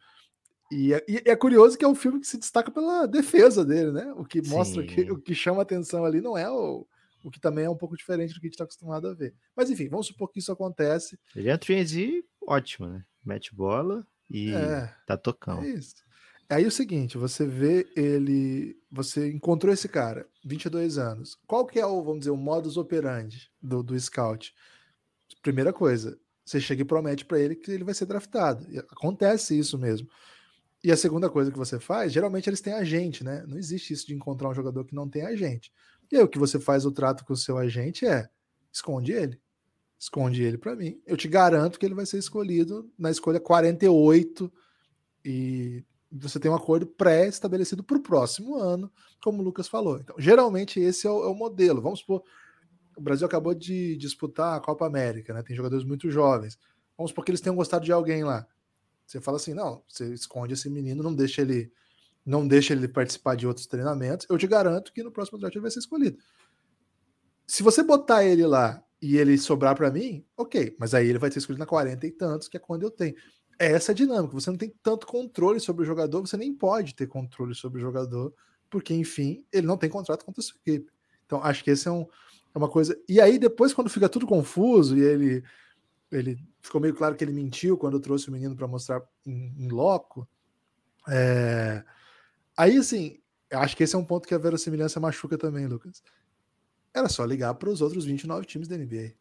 [0.71, 3.91] E é, e é, curioso que é um filme que se destaca pela defesa dele,
[3.91, 4.11] né?
[4.17, 4.87] O que mostra Sim.
[4.87, 6.87] que o que chama atenção ali não é o,
[7.23, 9.33] o que também é um pouco diferente do que a gente está acostumado a ver.
[9.55, 11.19] Mas enfim, vamos supor que isso acontece.
[11.35, 11.93] Ele é um 3
[12.47, 13.03] ótimo, né?
[13.23, 15.63] Mete bola e é, tá tocando.
[15.63, 15.95] É isso.
[16.47, 21.39] Aí é o seguinte, você vê ele, você encontrou esse cara, 22 anos.
[21.47, 24.53] Qual que é o, vamos dizer, o modus operandi do, do scout?
[25.41, 28.67] Primeira coisa, você chega e promete para ele que ele vai ser draftado.
[28.69, 30.07] E acontece isso mesmo.
[30.85, 33.43] E a segunda coisa que você faz, geralmente eles têm agente, né?
[33.47, 35.73] Não existe isso de encontrar um jogador que não tem agente.
[36.11, 38.29] E aí o que você faz o trato com o seu agente é
[38.71, 39.41] esconde ele.
[39.97, 41.01] Esconde ele para mim.
[41.03, 44.53] Eu te garanto que ele vai ser escolhido na escolha 48
[45.25, 48.91] e você tem um acordo pré-estabelecido para o próximo ano,
[49.23, 49.97] como o Lucas falou.
[49.97, 51.81] Então, geralmente esse é o, é o, modelo.
[51.81, 52.21] Vamos supor,
[52.95, 55.41] o Brasil acabou de disputar a Copa América, né?
[55.41, 56.59] Tem jogadores muito jovens.
[56.95, 58.45] Vamos supor que eles tenham gostado de alguém lá.
[59.05, 61.71] Você fala assim, não, você esconde esse menino, não deixa ele,
[62.25, 64.25] não deixa ele participar de outros treinamentos.
[64.29, 66.17] Eu te garanto que no próximo draft ele vai ser escolhido.
[67.47, 71.31] Se você botar ele lá e ele sobrar para mim, ok, mas aí ele vai
[71.31, 73.15] ser escolhido na 40 e tantos, que é quando eu tenho.
[73.59, 74.33] É essa a dinâmica.
[74.33, 77.81] Você não tem tanto controle sobre o jogador, você nem pode ter controle sobre o
[77.81, 78.33] jogador,
[78.69, 80.91] porque, enfim, ele não tem contrato contra a sua equipe.
[81.25, 82.01] Então, acho que esse é, um,
[82.53, 82.99] é uma coisa.
[83.07, 85.43] E aí, depois, quando fica tudo confuso e ele
[86.11, 89.69] ele ficou meio claro que ele mentiu quando trouxe o menino para mostrar em, em
[89.69, 90.27] loco.
[91.09, 91.83] É...
[92.57, 93.19] Aí, assim,
[93.51, 96.01] acho que esse é um ponto que a verossimilhança machuca também, Lucas.
[96.93, 99.13] Era só ligar para os outros 29 times da NBA.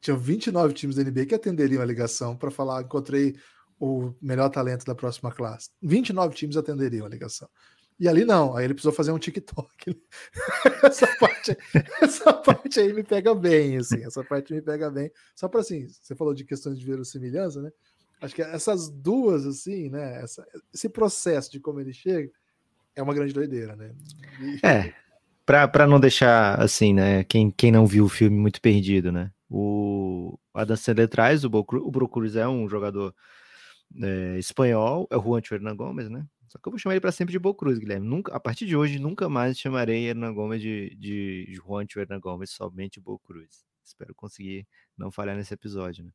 [0.00, 3.36] Tinha 29 times da NBA que atenderiam a ligação para falar: encontrei
[3.78, 5.70] o melhor talento da próxima classe.
[5.82, 7.48] 29 times atenderiam a ligação.
[7.98, 9.98] E ali não, aí ele precisou fazer um TikTok.
[10.84, 11.56] essa, parte,
[12.00, 15.10] essa parte aí me pega bem, assim, essa parte me pega bem.
[15.34, 17.72] Só para assim, você falou de questões de verossimilhança, né?
[18.20, 20.22] Acho que essas duas, assim, né?
[20.22, 22.30] Essa, esse processo de como ele chega
[22.94, 23.94] é uma grande doideira, né?
[24.40, 24.66] E...
[24.66, 24.94] É,
[25.44, 27.24] para não deixar assim, né?
[27.24, 29.30] Quem, quem não viu o filme muito perdido, né?
[29.48, 33.14] O Adam Sandler traz o Bro Cruz é um jogador
[34.02, 36.26] é, espanhol, é o Juan Hernan Gomes, né?
[36.48, 38.06] Só que eu vou chamar ele para sempre de Bo Cruz, Guilherme.
[38.06, 42.50] Nunca, a partir de hoje, nunca mais chamarei Hernan Gomes de, de Juan Hernan Gomes,
[42.50, 43.64] somente Bo Cruz.
[43.84, 46.12] Espero conseguir não falhar nesse episódio, né?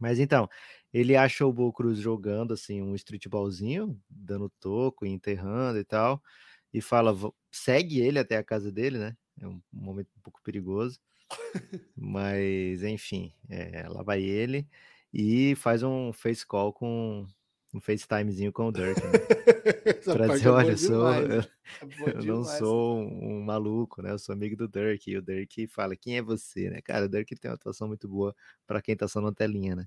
[0.00, 0.48] Mas então,
[0.92, 6.22] ele achou o Bo Cruz jogando assim um streetballzinho, dando toco, enterrando e tal,
[6.72, 7.14] e fala,
[7.50, 9.16] segue ele até a casa dele, né?
[9.40, 11.00] É um momento um pouco perigoso.
[11.96, 14.68] Mas, enfim, é, lá vai ele
[15.12, 17.26] e faz um face call com
[17.72, 19.00] um FaceTimezinho com o Dirk.
[19.00, 19.12] Né?
[20.04, 21.46] pra dizer, é olha, eu, sou, eu, é
[22.14, 24.10] eu não sou um, um, maluco, né?
[24.10, 25.10] Eu sou amigo do Dirk.
[25.10, 26.80] E o Dirk fala, quem é você, né?
[26.82, 28.34] Cara, o Dirk tem uma atuação muito boa
[28.66, 29.86] para quem tá só na telinha, né?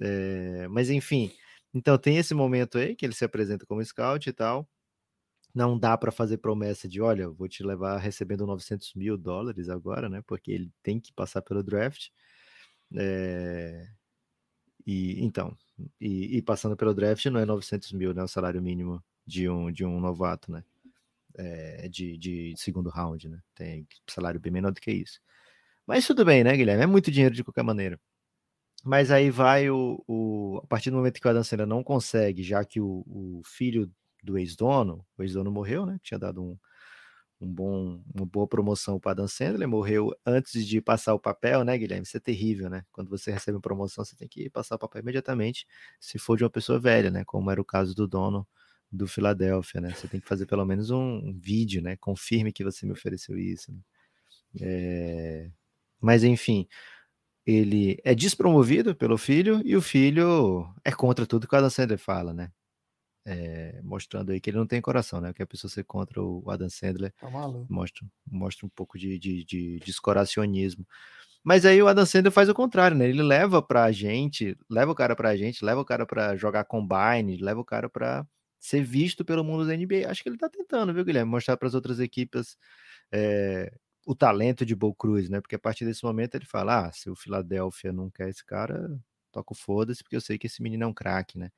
[0.00, 1.30] É, mas enfim,
[1.74, 4.68] então tem esse momento aí que ele se apresenta como scout e tal.
[5.54, 10.08] Não dá para fazer promessa de, olha, vou te levar recebendo 900 mil dólares agora,
[10.08, 10.22] né?
[10.26, 12.08] Porque ele tem que passar pelo draft.
[12.96, 13.88] É,
[14.86, 15.56] e então,
[16.00, 18.22] e, e, passando pelo draft não é 900 mil, né?
[18.22, 20.64] O salário mínimo de um, de um novato, né?
[21.36, 23.40] É, de, de segundo round, né?
[23.54, 25.20] Tem salário bem menor do que isso.
[25.86, 26.82] Mas tudo bem, né, Guilherme?
[26.84, 27.98] É muito dinheiro de qualquer maneira.
[28.84, 32.42] Mas aí vai o, o a partir do momento que o Adam Sandler não consegue,
[32.42, 33.90] já que o, o filho
[34.22, 35.98] do ex-dono, o ex-dono morreu, né?
[36.02, 36.58] Tinha dado um,
[37.40, 41.76] um bom, uma boa promoção para Dan Sandler, morreu antes de passar o papel, né,
[41.78, 42.04] Guilherme?
[42.04, 42.84] Isso é terrível, né?
[42.92, 45.66] Quando você recebe uma promoção, você tem que passar o papel imediatamente,
[45.98, 47.24] se for de uma pessoa velha, né?
[47.24, 48.46] Como era o caso do dono
[48.92, 49.94] do Filadélfia, né?
[49.94, 51.96] Você tem que fazer pelo menos um, vídeo, né?
[51.96, 53.72] Confirme que você me ofereceu isso.
[53.72, 53.78] Né?
[54.60, 55.50] É...
[56.00, 56.66] Mas enfim,
[57.46, 61.98] ele é despromovido pelo filho e o filho é contra tudo que o Adam Sandler
[61.98, 62.52] fala, né?
[63.30, 65.32] É, mostrando aí que ele não tem coração, né?
[65.32, 67.30] Que a pessoa ser contra o Adam Sandler tá
[67.68, 70.84] mostra, mostra um pouco de, de, de descoracionismo.
[71.44, 73.08] Mas aí o Adam Sandler faz o contrário, né?
[73.08, 77.36] Ele leva pra gente, leva o cara pra gente, leva o cara pra jogar combine,
[77.36, 78.26] leva o cara pra
[78.58, 80.10] ser visto pelo mundo da NBA.
[80.10, 81.30] Acho que ele tá tentando, viu, Guilherme?
[81.30, 82.56] Mostrar para as outras equipes
[83.12, 83.72] é,
[84.04, 85.40] o talento de Bo Cruz, né?
[85.40, 88.98] Porque a partir desse momento ele fala: ah, se o Philadelphia não quer esse cara,
[89.30, 91.50] toca o foda-se, porque eu sei que esse menino é um craque, né?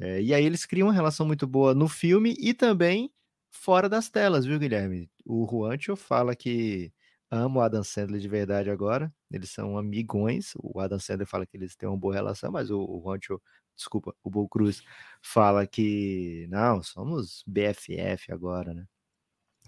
[0.00, 3.12] É, e aí eles criam uma relação muito boa no filme e também
[3.50, 5.10] fora das telas, viu, Guilherme?
[5.24, 6.92] O Juancho fala que
[7.30, 11.56] ama o Adam Sandler de verdade agora, eles são amigões, o Adam Sandler fala que
[11.56, 13.42] eles têm uma boa relação, mas o, o Juancho,
[13.76, 14.82] desculpa, o Bo Cruz
[15.20, 18.86] fala que não, somos BFF agora, né?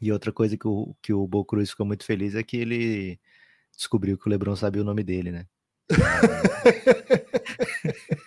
[0.00, 3.20] E outra coisa que o, que o Bo Cruz ficou muito feliz é que ele
[3.76, 5.46] descobriu que o Lebron sabia o nome dele, né?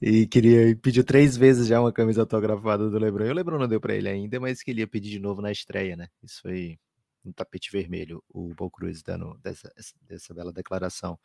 [0.00, 3.26] e queria pediu três vezes já uma camisa autografada do Lebron.
[3.26, 5.96] E o Lebron não deu para ele ainda, mas queria pedir de novo na estreia,
[5.96, 6.08] né?
[6.22, 6.78] Isso foi
[7.24, 9.72] no tapete vermelho, o Paul Cruz dando dessa,
[10.02, 11.18] dessa bela declaração.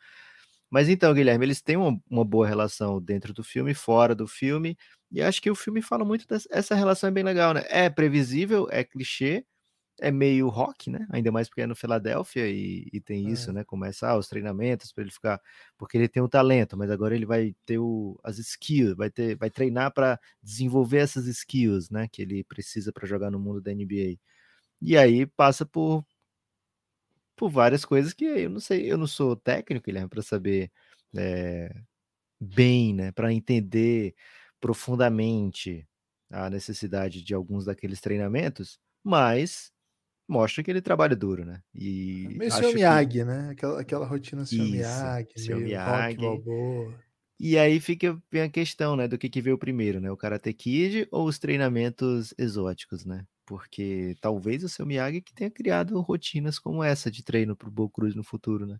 [0.70, 4.76] Mas então, Guilherme, eles têm uma, uma, boa relação dentro do filme, fora do filme,
[5.10, 7.64] e acho que o filme fala muito dessa essa relação é bem legal, né?
[7.68, 9.44] É previsível, é clichê,
[10.00, 11.06] é meio rock, né?
[11.10, 13.30] Ainda mais porque é no Filadélfia e, e tem É.
[13.30, 13.64] isso, né?
[13.64, 15.40] Começa ah, os treinamentos para ele ficar,
[15.76, 19.36] porque ele tem o talento, mas agora ele vai ter o, as skills, vai ter,
[19.36, 22.08] vai treinar para desenvolver essas skills, né?
[22.10, 24.18] Que ele precisa para jogar no mundo da NBA.
[24.82, 26.04] E aí passa por
[27.36, 30.70] por várias coisas que eu não sei, eu não sou técnico, Guilherme, para saber
[31.16, 31.72] é,
[32.40, 33.12] bem, né?
[33.12, 34.14] Para entender
[34.60, 35.88] profundamente
[36.30, 39.72] a necessidade de alguns daqueles treinamentos, mas
[40.28, 41.60] mostra que ele trabalha duro, né?
[41.74, 42.68] E Meio acho Sr.
[42.68, 43.48] que- Miyagi, né?
[43.50, 44.54] Aquela, aquela rotina Sr.
[44.62, 46.16] Isso, Miyagi, meio Miyagi.
[47.40, 50.10] E aí fica a questão, né, do que, que veio primeiro, né?
[50.10, 53.24] O Karate Kid ou os treinamentos exóticos, né?
[53.46, 57.88] Porque talvez o seu Miyagi que tenha criado rotinas como essa de treino pro Bo
[57.88, 58.76] Cruz no futuro, né?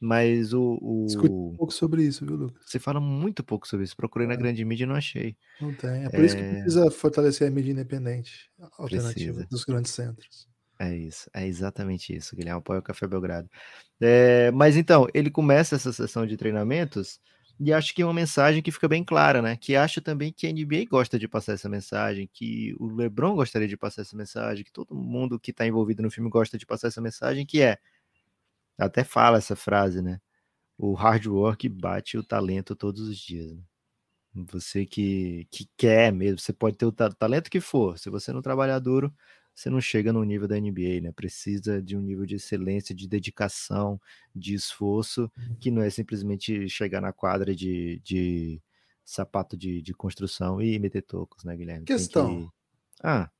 [0.00, 1.54] Mas o, Escute um o...
[1.56, 2.64] pouco sobre isso, viu, Lucas?
[2.66, 3.94] Você fala muito pouco sobre isso.
[3.96, 4.36] Procurei na É.
[4.36, 5.36] grande mídia e não achei.
[5.60, 6.04] Não tem.
[6.04, 6.50] É por isso que É.
[6.54, 9.46] precisa fortalecer a mídia independente, alternativa Precisa.
[9.48, 10.48] dos grandes centros.
[10.82, 12.58] É isso, é exatamente isso, Guilherme.
[12.58, 13.48] Apoia o Café Belgrado.
[14.00, 17.20] É, mas então, ele começa essa sessão de treinamentos
[17.60, 19.56] e acho que é uma mensagem que fica bem clara, né?
[19.56, 23.68] Que acha também que a NBA gosta de passar essa mensagem, que o LeBron gostaria
[23.68, 26.88] de passar essa mensagem, que todo mundo que está envolvido no filme gosta de passar
[26.88, 27.78] essa mensagem, que é
[28.78, 30.20] até fala essa frase, né?
[30.78, 33.52] O hard work bate o talento todos os dias.
[33.54, 33.62] Né?
[34.52, 38.32] Você que, que quer mesmo, você pode ter o ta- talento que for, se você
[38.32, 39.14] não trabalhar duro,
[39.54, 41.12] você não chega no nível da NBA, né?
[41.12, 44.00] Precisa de um nível de excelência, de dedicação,
[44.34, 48.62] de esforço, que não é simplesmente chegar na quadra de, de
[49.04, 51.84] sapato de, de construção e meter tocos, né, Guilherme?
[51.84, 52.28] Questão.
[52.36, 52.48] que-
[53.02, 53.30] Ah,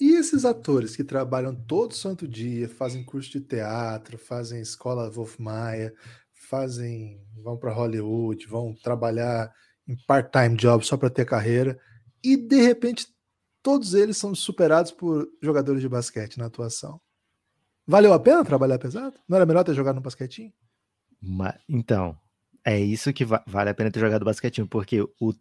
[0.00, 5.38] E esses atores que trabalham todo santo dia, fazem curso de teatro, fazem escola Wolf
[5.38, 5.92] Maia,
[6.32, 9.52] fazem, vão para Hollywood, vão trabalhar
[9.86, 11.78] em part-time job só para ter carreira,
[12.24, 13.06] e de repente
[13.62, 17.00] todos eles são superados por jogadores de basquete na atuação.
[17.86, 19.18] Valeu a pena trabalhar pesado?
[19.28, 20.52] Não era melhor ter jogado no basquetinho?
[21.22, 22.16] ma- então,
[22.64, 25.34] é isso que va- vale a pena ter jogado basquetinho, porque o,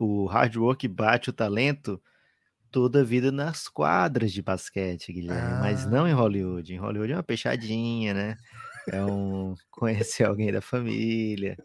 [0.00, 2.02] o hard work bate o talento
[2.70, 5.90] toda a vida nas quadras de basquete, Guilherme, mas Ah.
[5.90, 6.72] não em Hollywood.
[6.74, 8.36] Em Hollywood é uma peixadinha, né?
[8.88, 11.56] É um conhecer alguém da família,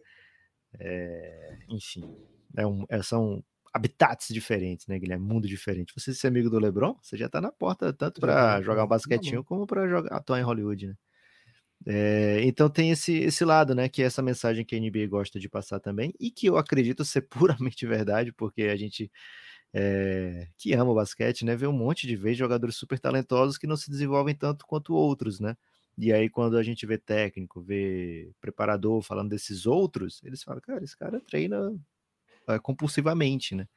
[0.80, 2.04] é, enfim,
[2.56, 3.43] é um, é- são
[3.77, 5.25] habitats diferentes, né, Guilherme?
[5.25, 5.93] Mundo diferente.
[5.95, 8.95] Você ser amigo do LeBron, você já tá na porta tanto para jogar um tá
[8.95, 10.95] basquetinho como para jogar atuar em Hollywood, né?
[11.85, 13.87] É, então tem esse, esse lado, né?
[13.89, 17.05] Que é essa mensagem que a NBA gosta de passar também, e que eu acredito
[17.05, 19.11] ser puramente verdade, porque a gente
[19.73, 21.55] é, que ama o basquete, né?
[21.55, 25.39] Vê um monte de vezes jogadores super talentosos que não se desenvolvem tanto quanto outros,
[25.39, 25.55] né?
[25.97, 30.83] E aí, quando a gente vê técnico, vê preparador falando desses outros, eles falam, cara,
[30.83, 31.75] esse cara treina
[32.63, 33.67] compulsivamente, né?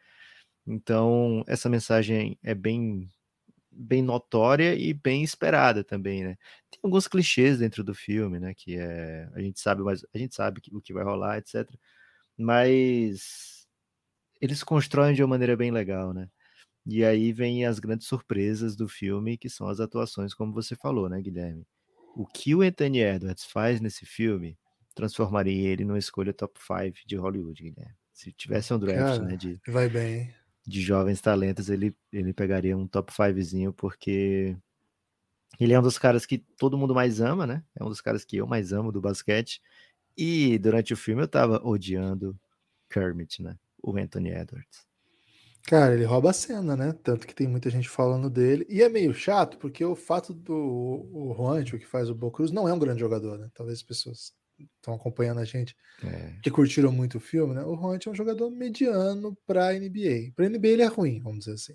[0.67, 3.09] Então, essa mensagem é bem
[3.73, 6.37] bem notória e bem esperada também, né?
[6.71, 8.55] Tem alguns clichês dentro do filme, né?
[8.55, 11.71] Que é a gente sabe, mas a gente sabe o que vai rolar, etc.
[12.39, 13.67] Mas
[14.41, 16.29] eles constroem de uma maneira bem legal, né?
[16.87, 21.09] E aí vem as grandes surpresas do filme, que são as atuações, como você falou,
[21.09, 21.67] né, Guilherme?
[22.17, 24.59] O que o Anthony Edwards faz nesse filme
[24.95, 28.00] transformaria ele numa escolha top 5 de Hollywood, Guilherme.
[28.21, 30.31] Se tivesse um draft, Cara, né, de, Vai bem,
[30.67, 34.55] de jovens talentos, ele, ele pegaria um top 5zinho, porque
[35.59, 37.65] ele é um dos caras que todo mundo mais ama, né?
[37.75, 39.63] É um dos caras que eu mais amo do basquete.
[40.15, 42.39] E durante o filme eu tava odiando
[42.91, 43.57] Kermit, né?
[43.83, 44.87] O Anthony Edwards.
[45.63, 46.93] Cara, ele rouba a cena, né?
[47.03, 48.67] Tanto que tem muita gente falando dele.
[48.69, 52.51] E é meio chato, porque o fato do o Juancho, que faz o Bo Cruz,
[52.51, 53.51] não é um grande jogador, né?
[53.55, 54.35] Talvez as pessoas
[54.77, 57.63] estão acompanhando a gente É, que curtiram muito o filme, né?
[57.65, 60.33] O Juancho é um jogador mediano para NBA.
[60.35, 61.75] Para NBA ele é ruim, vamos dizer assim.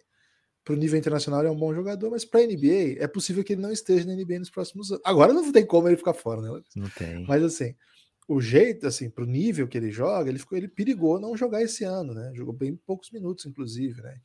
[0.64, 3.54] Para o nível internacional ele é um bom jogador, mas para NBA é possível que
[3.54, 5.04] ele não esteja na NBA nos próximos anos.
[5.06, 6.62] Agora não tem como ele ficar fora, né?
[6.76, 7.26] não tem.
[7.28, 7.76] Mas assim,
[8.28, 11.84] o jeito, assim, pro nível que ele joga, ele ficou, ele perigou não jogar esse
[11.84, 12.32] ano, né?
[12.34, 14.20] Jogou bem poucos minutos, inclusive, né?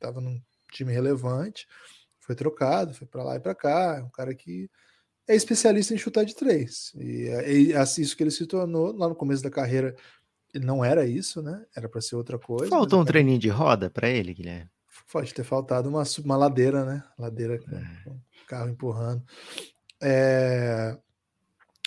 [0.00, 0.40] Tava num
[0.72, 1.66] time relevante,
[2.18, 3.98] foi trocado, foi para lá e para cá.
[3.98, 4.68] É um cara que
[5.28, 6.92] é especialista em chutar de três.
[6.96, 7.50] E é,
[7.98, 9.94] isso que ele se tornou lá no começo da carreira.
[10.54, 11.64] Ele não era isso, né?
[11.76, 12.68] Era para ser outra coisa.
[12.70, 14.70] Faltou um acabou- treininho de roda pra ele, Guilherme?
[15.12, 17.02] Pode ter faltado uma, uma ladeira, né?
[17.18, 17.84] Ladeira com, É.
[18.46, 19.22] carro empurrando.
[20.02, 20.96] É,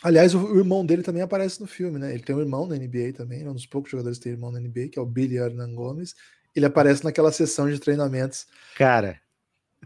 [0.03, 2.13] Aliás, o, o irmão dele também aparece no filme, né?
[2.13, 4.51] Ele tem um irmão na NBA também, é um dos poucos jogadores que tem irmão
[4.51, 6.13] na NBA, que é o Billy Hernan Gomes.
[6.55, 8.45] Ele aparece naquela sessão de treinamentos.
[8.75, 9.19] Cara,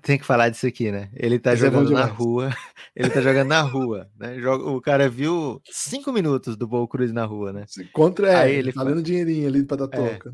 [0.01, 1.09] tem que falar disso aqui, né?
[1.13, 2.49] Ele tá é bom jogando na rua.
[2.95, 4.39] Ele tá jogando na rua, né?
[4.39, 7.65] Joga- O cara viu cinco minutos do Bo Cruz na rua, né?
[7.93, 9.87] Contra Aí ele, ele tá fa- dando dinheirinho ali pra dar É.
[10.13, 10.33] toca.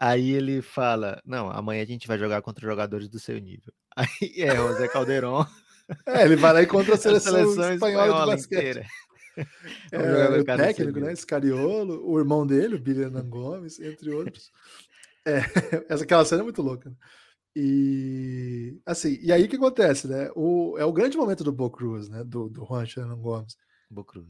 [0.00, 3.72] Aí ele fala: Não, amanhã a gente vai jogar contra jogadores do seu nível.
[3.96, 5.46] Aí é José Caldeirão
[6.06, 8.60] É, ele vai lá e contra a seleção, a seleção espanhola, espanhola, de basquete.
[8.60, 8.86] Inteira.
[9.92, 11.14] É, o técnico, né?
[11.14, 14.50] Scariolo, o irmão dele, o Billy Gomes, entre outros.
[15.24, 15.38] É,
[15.88, 16.92] essa aquela cena é muito louca.
[17.60, 20.30] E assim, e aí o que acontece, né?
[20.36, 22.22] O, é o grande momento do Bo Cruz, né?
[22.22, 23.56] Do, do Juan Shannon Gomes.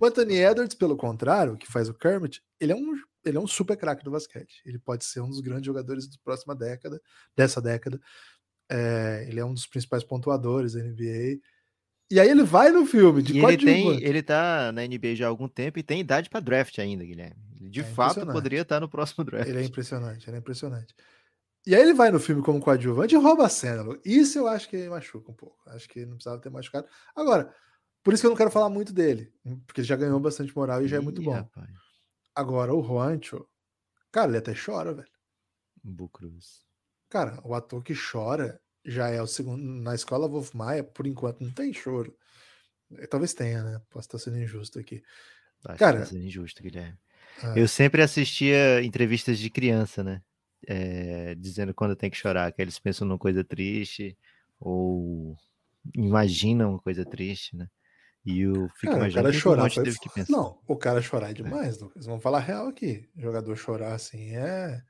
[0.01, 3.47] O Anthony Edwards, pelo contrário, que faz o Kermit, ele é um, ele é um
[3.47, 4.63] super craque do basquete.
[4.65, 6.99] Ele pode ser um dos grandes jogadores da próxima década,
[7.37, 8.01] dessa década.
[8.71, 11.39] É, ele é um dos principais pontuadores da NBA.
[12.11, 15.27] E aí ele vai no filme de e ele tem, ele tá na NBA já
[15.27, 17.37] há algum tempo e tem idade para draft ainda, Guilherme.
[17.61, 19.47] Ele de é fato poderia estar no próximo draft.
[19.47, 20.95] Ele é impressionante, ele é impressionante.
[21.67, 23.85] E aí ele vai no filme como coadjuvante e rouba a cena.
[24.05, 25.59] Isso eu acho que machuca um pouco.
[25.67, 26.89] Acho que não precisava ter machucado.
[27.15, 27.55] Agora,
[28.03, 29.33] por isso que eu não quero falar muito dele,
[29.67, 31.33] porque ele já ganhou bastante moral e já é muito bom.
[31.33, 31.69] Rapaz.
[32.35, 33.47] Agora, o Juancho,
[34.11, 35.09] cara, ele até chora, velho.
[35.83, 36.65] Bucruz.
[37.09, 39.63] Cara, o ator que chora já é o segundo.
[39.63, 42.17] Na escola Wolf Maia, por enquanto, não tem choro.
[42.93, 43.83] Eh, talvez tenha, né?
[43.91, 45.03] Posso estar sendo injusto aqui.
[45.65, 46.99] Acho Cara, que tá sendo injusto, Guilherme.
[47.43, 47.55] Ah.
[47.57, 50.23] Eu sempre assistia entrevistas de criança, né?
[50.67, 54.17] É, dizendo quando tem que chorar, que eles pensam numa coisa triste
[54.59, 55.37] ou
[55.95, 57.69] imaginam uma coisa triste, né?
[58.25, 59.85] E o fico cara, o cara chorar foi...
[59.85, 60.33] teve que pensar.
[60.33, 61.35] Não, o cara chorar é, é.
[61.35, 61.85] demais, é.
[61.85, 62.05] Lucas.
[62.07, 63.09] Vamos falar real aqui.
[63.17, 64.83] O jogador chorar assim é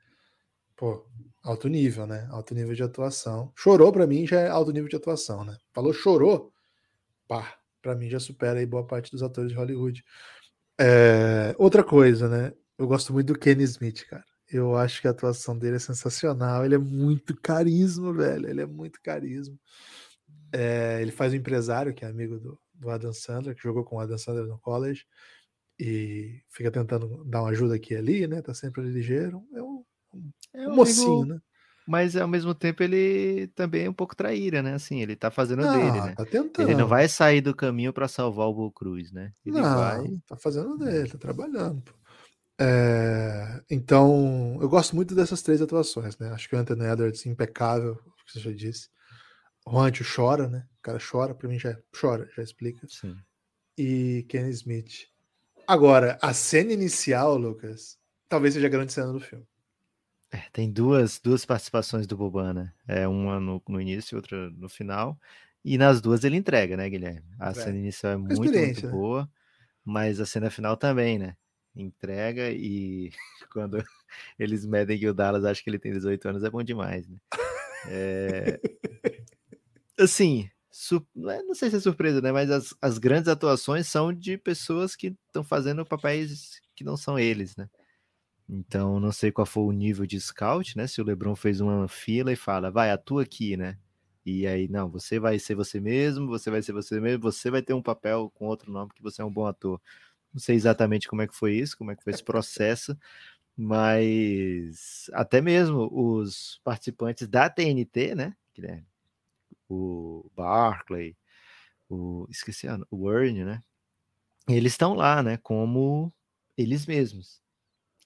[0.75, 1.05] pô,
[1.43, 2.27] alto nível, né?
[2.31, 3.51] Alto nível de atuação.
[3.55, 5.57] Chorou para mim já é alto nível de atuação, né?
[5.73, 6.53] Falou chorou,
[7.27, 10.03] pá, para mim já supera aí boa parte dos atores de Hollywood.
[10.79, 12.53] É, outra coisa, né?
[12.77, 14.23] Eu gosto muito do Kenny Smith, cara.
[14.51, 16.65] Eu acho que a atuação dele é sensacional.
[16.65, 18.49] Ele é muito carisma, velho.
[18.49, 19.55] Ele é muito carisma.
[20.51, 23.97] É, ele faz o empresário, que é amigo do, do Adam Sandler, que jogou com
[23.97, 25.05] o Adam Sandler no college
[25.79, 28.41] e fica tentando dar uma ajuda aqui e ali, né?
[28.41, 29.43] Tá sempre ligeiro.
[29.53, 29.83] É um
[30.53, 31.41] é um, mocinho, amigo, né?
[31.87, 34.73] Mas ao mesmo tempo ele também é um pouco traíra, né?
[34.73, 36.15] Assim, ele tá fazendo ah, dele, né?
[36.15, 39.33] Tá ele não vai sair do caminho para salvar o Bull Cruz, né?
[39.45, 40.03] Ele não, vai...
[40.27, 41.83] tá fazendo dele, tá trabalhando.
[42.59, 46.29] É, então, eu gosto muito dessas três atuações, né?
[46.31, 47.95] Acho que o Anthony Edwards impecável,
[48.25, 48.89] que você já disse.
[49.65, 49.71] O
[50.15, 50.67] chora, né?
[50.79, 52.85] O cara chora, pra mim já chora, já explica.
[52.89, 53.15] Sim.
[53.77, 55.07] E Kenny Smith.
[55.65, 59.45] Agora, a cena inicial, Lucas, talvez seja a grande cena do filme.
[60.31, 62.73] É, tem duas, duas participações do Boban, né?
[62.87, 65.17] É uma no, no início e outra no final.
[65.63, 67.25] E nas duas ele entrega, né, Guilherme?
[67.39, 67.53] A é.
[67.53, 68.91] cena inicial é muito, muito né?
[68.91, 69.29] boa,
[69.83, 71.35] mas a cena final também, né?
[71.81, 73.11] Entrega e
[73.51, 73.83] quando
[74.37, 77.17] eles medem que o Dallas acha que ele tem 18 anos é bom demais, né?
[77.87, 78.59] É...
[79.97, 80.49] Assim.
[81.29, 82.31] É, não sei se é surpresa, né?
[82.31, 87.19] Mas as, as grandes atuações são de pessoas que estão fazendo papéis que não são
[87.19, 87.69] eles, né?
[88.47, 90.87] Então, não sei qual foi o nível de scout, né?
[90.87, 93.77] Se o LeBron fez uma fila e fala, vai, atua aqui, né?
[94.25, 97.61] E aí, não, você vai ser você mesmo, você vai ser você mesmo, você vai
[97.61, 99.81] ter um papel com outro nome que você é um bom ator.
[100.33, 102.97] Não sei exatamente como é que foi isso, como é que foi esse processo,
[103.57, 108.35] mas até mesmo os participantes da TNT, né?
[108.55, 108.87] Guilherme?
[109.69, 111.15] O Barclay,
[111.89, 113.63] o esqueci, o Wern, né?
[114.47, 115.37] Eles estão lá, né?
[115.37, 116.13] Como
[116.57, 117.41] eles mesmos.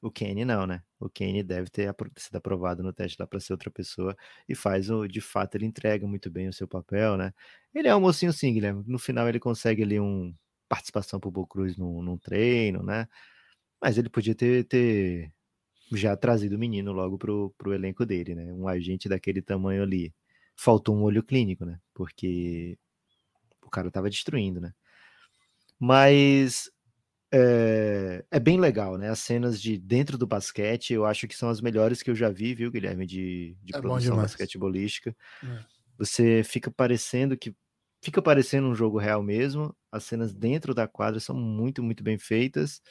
[0.02, 0.84] O Kenny não, né?
[1.00, 4.16] O Kenny deve ter sido aprovado no teste lá para ser outra pessoa
[4.50, 7.34] e faz o, de fato, ele entrega muito bem o seu papel, né?
[7.74, 8.84] Ele é um mocinho sim, Guilherme.
[8.86, 10.36] No final ele consegue ali um
[10.68, 13.08] participação pro Bo Cruz num, num treino, né?
[13.82, 15.32] Mas ele podia ter, ter
[15.92, 18.54] já trazido o menino logo pro, pro elenco dele, né?
[18.54, 20.14] Um agente daquele tamanho ali.
[20.56, 21.80] Faltou um olho clínico, né?
[21.94, 22.78] Porque
[23.62, 24.74] o cara tava destruindo, né?
[25.80, 26.72] Mas
[27.36, 29.10] é, é, bem legal, né?
[29.10, 32.30] As cenas de dentro do basquete, eu acho que são as melhores que eu já
[32.30, 35.16] vi, viu, Guilherme, de, de é produção basquetebolística.
[35.44, 35.66] É.
[35.98, 37.56] Você fica parecendo que
[38.02, 39.76] fica parecendo um jogo real mesmo.
[39.94, 42.82] As cenas dentro da quadra são muito, muito bem feitas.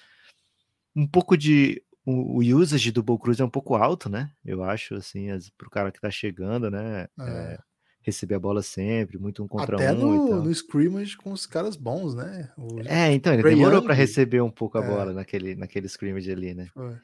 [0.95, 4.31] Um pouco de o, o usage do Bull Cruz é um pouco alto, né?
[4.45, 7.09] Eu acho assim, para o cara que tá chegando, né?
[7.19, 7.23] É.
[7.23, 7.59] é
[8.03, 10.25] receber a bola sempre, muito um contra Até um.
[10.25, 12.51] Até no, no scrimmage com os caras bons, né?
[12.59, 14.87] O, é, então, ele demorou para receber um pouco a é.
[14.87, 16.69] bola naquele, naquele scrimmage ali, né?
[16.75, 16.97] Foi.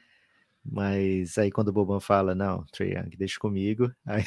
[0.63, 4.23] Mas aí quando o Boban fala, não, Trey Young, deixa comigo, aí,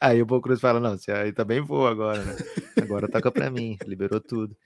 [0.00, 2.36] aí o Bo Cruz fala, não, você aí também voa agora, né?
[2.80, 4.56] Agora toca para mim, liberou tudo.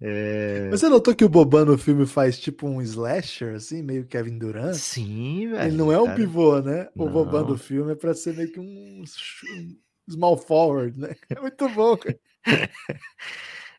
[0.00, 0.68] É...
[0.70, 4.38] Mas você notou que o Boban no filme faz tipo um slasher, assim, meio Kevin
[4.38, 4.74] Durant?
[4.74, 5.68] Sim, velho.
[5.68, 6.88] Ele não é um pivô, né?
[6.96, 7.08] O.
[7.08, 9.02] Boban do filme é pra ser meio que um,
[10.08, 11.14] small forward, né?
[11.28, 12.18] É muito bom, cara.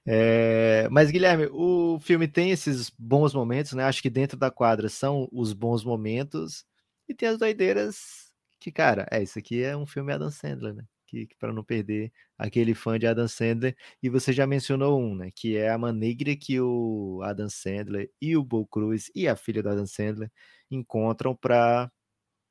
[0.03, 3.83] É, mas, Guilherme, o filme tem esses bons momentos, né?
[3.83, 6.65] Acho que dentro da quadra são os bons momentos
[7.07, 10.83] e tem as doideiras que, cara, é isso aqui é um filme Adam Sandler, né?
[11.11, 13.75] Que, que para não perder aquele fã de Adam Sandler.
[14.01, 15.29] E você já mencionou um, né?
[15.35, 19.61] Que é a maneira que o Adam Sandler e o Bo Cruz e a filha
[19.61, 20.31] do Adam Sandler
[20.71, 21.91] encontram para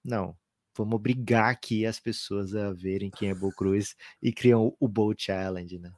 [0.05, 0.37] não,
[0.77, 5.15] vamos obrigar aqui as pessoas a verem quem é Bo Cruz e criam o Bo
[5.17, 5.93] Challenge, né?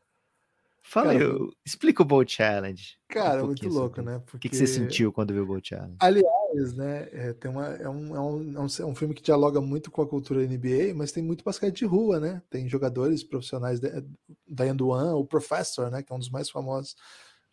[0.85, 2.99] Fala cara, aí, explica o Bowl Challenge.
[3.09, 4.11] Cara, um muito louco, sobre.
[4.11, 4.23] né?
[4.27, 4.49] Porque...
[4.49, 5.97] O que, você sentiu quando viu o Bowl Challenge?
[6.01, 9.91] Aliás, né, é, tem uma, é, um, é, um, é, um, filme que dialoga muito
[9.91, 12.43] com a cultura NBA, mas tem muito basquete de rua, né?
[12.51, 14.03] Tem jogadores profissionais da,
[14.47, 16.97] da Enduan, o Professor, né, que é um dos mais famosos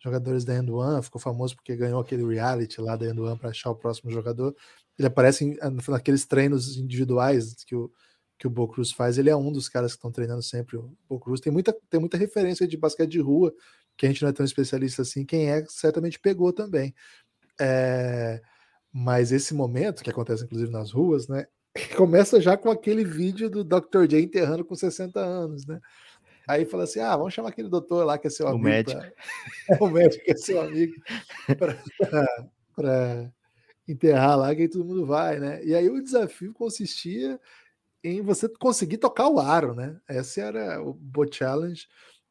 [0.02, 3.76] jogadores da Enduan, ficou famoso porque ganhou aquele reality lá da Enduan para achar o
[3.76, 4.56] próximo jogador.
[4.98, 5.56] Ele aparece em,
[5.88, 7.90] naqueles treinos individuais que o
[8.40, 10.78] que o Bo Cruz faz, ele é um dos caras que estão treinando sempre.
[10.78, 13.52] O Bo Cruz tem muita, tem muita referência de basquete de rua,
[13.98, 15.26] que a gente não é tão especialista assim.
[15.26, 16.94] Quem é, certamente pegou também.
[17.60, 18.40] É,
[18.90, 21.46] mas esse momento, que acontece inclusive nas ruas, né?
[21.98, 24.06] Começa já com aquele vídeo do Dr.
[24.08, 25.78] J enterrando com 60 anos, né?
[26.48, 28.64] Aí fala assim: ah, vamos chamar aquele doutor lá que é seu amigo.
[28.64, 29.00] O médico.
[29.66, 29.78] Pra...
[29.84, 30.94] O médico que é seu amigo.
[32.74, 33.30] para
[33.86, 35.62] enterrar lá, que aí todo mundo vai, né?
[35.62, 37.38] E aí o desafio consistia
[38.02, 40.00] em você conseguir tocar o aro, né?
[40.08, 41.86] Esse era o Bo Challenge.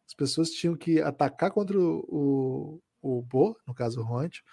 [0.07, 4.43] As pessoas tinham que atacar contra o, o, o Bo, no caso o Ronte,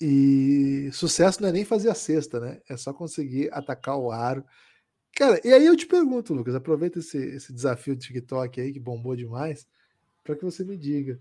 [0.00, 2.60] e sucesso não é nem fazer a cesta, né?
[2.68, 4.44] É só conseguir atacar o aro.
[5.16, 8.78] Cara, e aí eu te pergunto, Lucas, aproveita esse, esse desafio do TikTok aí, que
[8.78, 9.66] bombou demais,
[10.22, 11.18] para que você me diga.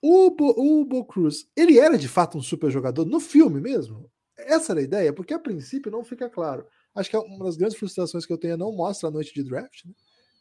[0.00, 4.08] O Bo, o Bo Cruz, ele era de fato um super jogador no filme mesmo?
[4.36, 5.12] Essa era a ideia?
[5.12, 6.66] Porque a princípio não fica claro.
[6.94, 9.32] Acho que é uma das grandes frustrações que eu tenho é não mostra a noite
[9.34, 9.92] de draft, né?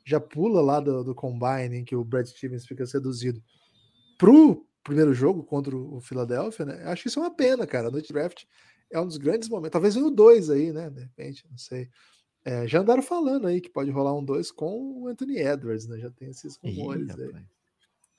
[0.03, 3.41] Já pula lá do, do combine em que o Brad Stevens fica seduzido
[4.17, 6.83] pro primeiro jogo contra o Philadelphia, né?
[6.85, 7.87] Acho que isso é uma pena, cara.
[7.87, 8.45] A noite de draft
[8.91, 9.71] é um dos grandes momentos.
[9.71, 10.89] Talvez o dois aí, né?
[10.89, 11.89] De repente, não sei.
[12.43, 15.99] É, já andaram falando aí que pode rolar um dois com o Anthony Edwards, né?
[15.99, 17.45] Já tem esses rumores Ih, aí.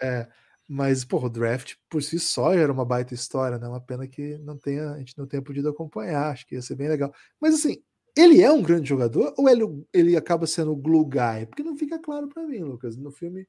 [0.00, 0.28] É,
[0.68, 3.66] mas, porra, o draft por si só já era uma baita história, né?
[3.68, 6.30] Uma pena que não tenha, a gente não tenha podido acompanhar.
[6.30, 7.12] Acho que ia ser bem legal.
[7.40, 7.82] Mas assim,
[8.16, 11.46] ele é um grande jogador ou ele, ele acaba sendo glue guy?
[11.46, 12.96] Porque não fica claro para mim, Lucas.
[12.96, 13.46] No filme,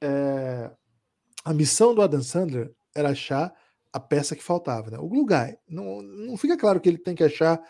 [0.00, 0.70] é,
[1.44, 3.54] a missão do Adam Sandler era achar
[3.92, 4.98] a peça que faltava, né?
[4.98, 5.56] O glue guy.
[5.68, 7.62] Não, não fica claro que ele tem que achar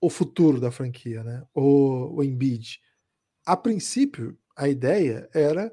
[0.00, 1.44] o futuro da franquia, né?
[1.54, 2.80] O, o Embiid.
[3.46, 5.72] A princípio, a ideia era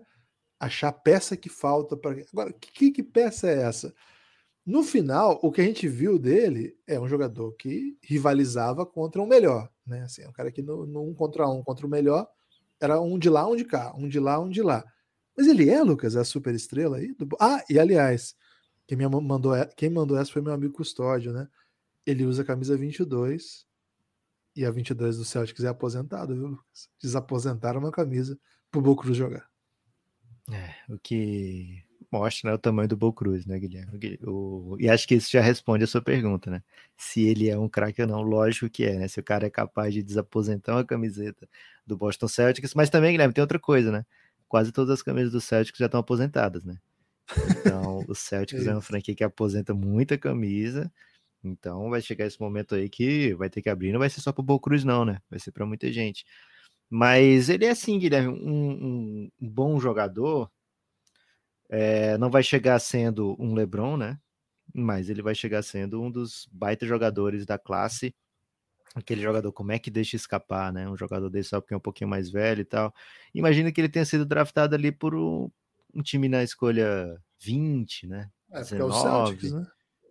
[0.59, 2.23] achar a peça que falta para.
[2.31, 3.93] Agora, que, que peça é essa?
[4.69, 9.25] No final, o que a gente viu dele é um jogador que rivalizava contra o
[9.25, 10.03] melhor, né?
[10.03, 12.27] Assim, um cara que no, no um contra um contra o melhor
[12.79, 14.85] era um de lá, um de cá, um de lá, um de lá.
[15.35, 17.15] Mas ele é, Lucas, é a super estrela aí.
[17.15, 17.27] Do...
[17.39, 18.35] Ah, e aliás,
[18.85, 21.47] quem me mandou, quem mandou essa foi meu amigo Custódio, né?
[22.05, 23.65] Ele usa a camisa 22
[24.55, 26.87] e a 22 do Celtics é aposentado, viu, Lucas?
[27.01, 28.39] Desaposentaram uma camisa
[28.69, 29.49] pro Bo Cruz jogar.
[30.51, 34.19] É, o que mostra né, o tamanho do Bo Cruz, né, Guilherme?
[34.23, 36.63] O, e acho que isso já responde a sua pergunta, né?
[36.97, 39.07] Se ele é um craque ou não, lógico que é, né?
[39.07, 41.47] Se o cara é capaz de desaposentar uma camiseta
[41.85, 44.05] do Boston Celtics, mas também, Guilherme, tem outra coisa, né?
[44.47, 46.77] Quase todas as camisas do Celtics já estão aposentadas, né?
[47.49, 50.91] Então, o Celtics é uma franquia que aposenta muita camisa.
[51.43, 53.91] Então, vai chegar esse momento aí que vai ter que abrir.
[53.91, 55.19] Não vai ser só para o Bo Cruz, não, né?
[55.29, 56.25] Vai ser para muita gente.
[56.89, 60.49] Mas ele é assim, Guilherme, um, um bom jogador
[61.69, 64.19] é, não vai chegar sendo um LeBron, né?
[64.73, 68.13] Mas ele vai chegar sendo um dos baita jogadores da classe.
[68.95, 70.89] Aquele jogador, como é que deixa escapar, né?
[70.89, 72.93] Um jogador desse só porque é um pouquinho mais velho e tal.
[73.33, 75.49] Imagina que ele tenha sido draftado ali por um,
[75.93, 78.31] um time na escolha 20, né?
[78.51, 78.81] É, 19.
[78.81, 79.67] É o Celtics, né?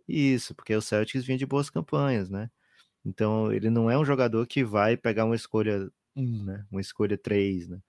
[0.07, 2.49] Isso, porque o Celtics vinha de boas campanhas, né?
[3.05, 6.67] Então ele não é um jogador que vai pegar uma escolha 1, né?
[6.71, 7.81] Uma escolha 3, né?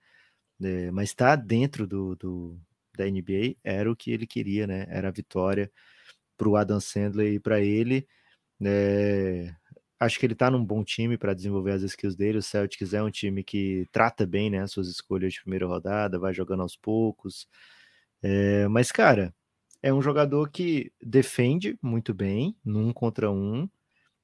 [0.61, 2.59] É, mas está dentro do, do,
[3.00, 4.86] da NBA, era o que ele queria, né?
[4.89, 5.72] Era a vitória
[6.38, 8.08] para o Adam Sandler e para ele.
[8.64, 9.54] É,
[10.00, 12.39] acho que ele está num bom time para desenvolver as skills dele.
[12.39, 16.20] O Celtics é um time que trata bem né, as suas escolhas de primeira rodada,
[16.20, 17.47] vai jogando aos poucos.
[18.24, 19.34] É, mas, cara,
[19.82, 23.70] é um jogador que defende muito bem, num contra um.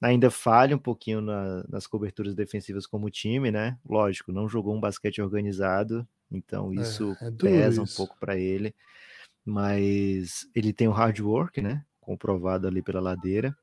[0.06, 3.76] Ainda falha um pouquinho na, nas coberturas defensivas como time, né?
[3.84, 7.94] Lógico, não jogou um basquete organizado, então é, isso é, é pesa isso.
[7.94, 8.76] um pouco para ele,
[9.44, 11.84] mas ele tem o hard work, né?
[12.00, 13.58] Comprovado ali pela ladeira.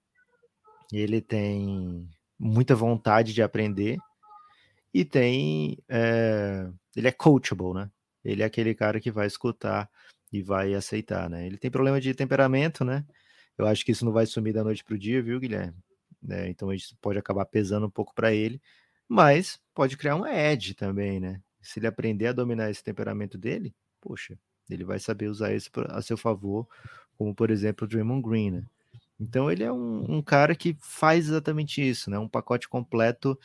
[0.92, 3.98] Ele tem muita vontade de aprender
[4.92, 5.78] e tem.
[5.88, 7.88] É, ele é coachable, né?
[8.24, 9.88] Ele é aquele cara que vai escutar
[10.32, 11.46] e vai aceitar, né?
[11.46, 13.06] Ele tem problema de temperamento, né?
[13.56, 15.76] Eu acho que isso não vai sumir da noite para o dia, viu, Guilherme?
[16.28, 18.60] É, então isso pode acabar pesando um pouco para ele,
[19.08, 21.40] mas pode criar um edge também, né?
[21.60, 24.38] Se ele aprender a dominar esse temperamento dele, poxa,
[24.70, 26.68] ele vai saber usar isso a seu favor,
[27.16, 28.66] como por exemplo o Draymond Green, né?
[29.20, 32.18] Então ele é um, um, cara que faz exatamente isso, né?
[32.18, 33.38] Um pacote completo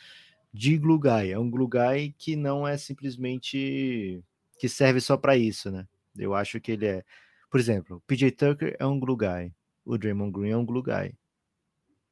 [0.52, 1.30] de glue guy.
[1.30, 4.22] É um glue guy que não é simplesmente
[4.58, 5.86] que serve só para isso, né?
[6.16, 7.04] Eu acho que ele é,
[7.50, 9.54] por exemplo, o PJ Tucker é um glue guy,
[9.84, 11.14] o Draymond Green é um glue guy,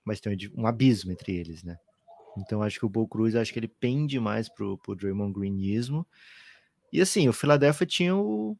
[0.06, 1.76] mas tem um abismo entre eles, né?
[2.38, 6.06] Então acho que o Bo Cruz, acho que ele pende mais pro, pro Draymond Greenismo.
[6.92, 8.56] E assim, o Philadelphia tinha o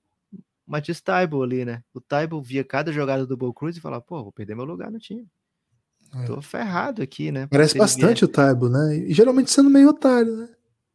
[0.66, 1.84] Matisse Taibo ali, né?
[1.94, 4.90] O Taibo via cada jogada do Bo Cruz e falava, pô, vou perder meu lugar
[4.90, 5.26] no time.
[6.14, 6.24] É.
[6.24, 7.46] Tô ferrado aqui, né?
[7.46, 8.30] Parece bastante vier...
[8.30, 8.96] o Taibo, né?
[8.96, 10.48] E geralmente sendo meio otário, né?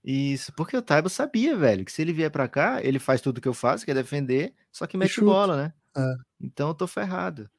[0.03, 3.39] Isso, porque o Taibo sabia, velho, que se ele vier para cá, ele faz tudo
[3.39, 5.73] que eu faço, que é defender, só que mete bola, né?
[5.95, 6.15] É.
[6.41, 7.49] Então eu tô ferrado.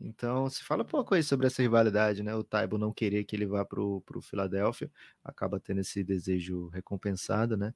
[0.00, 2.34] Então, se fala pouco aí sobre essa rivalidade, né?
[2.34, 4.90] O Taibo não querer que ele vá pro, pro Philadelphia,
[5.24, 7.74] acaba tendo esse desejo recompensado, né?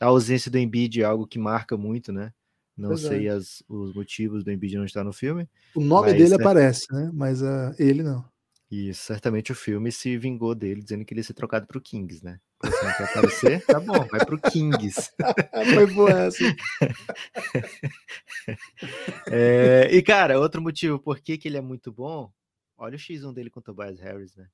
[0.00, 2.32] A ausência do Embiid é algo que marca muito, né?
[2.76, 5.48] Não sei as, os motivos do Embiid não estar no filme.
[5.74, 6.36] O nome dele é...
[6.36, 7.10] aparece, né?
[7.12, 8.24] Mas uh, ele não.
[8.70, 12.22] E certamente o filme se vingou dele, dizendo que ele ia ser trocado pro Kings,
[12.22, 12.38] né?
[12.62, 13.64] Não quer aparecer?
[13.64, 15.10] Tá bom, vai pro Kings.
[15.74, 16.44] Foi boa essa.
[19.32, 22.30] é, e, cara, outro motivo por que, que ele é muito bom,
[22.76, 24.46] olha o X1 dele com o Tobias Harris, né?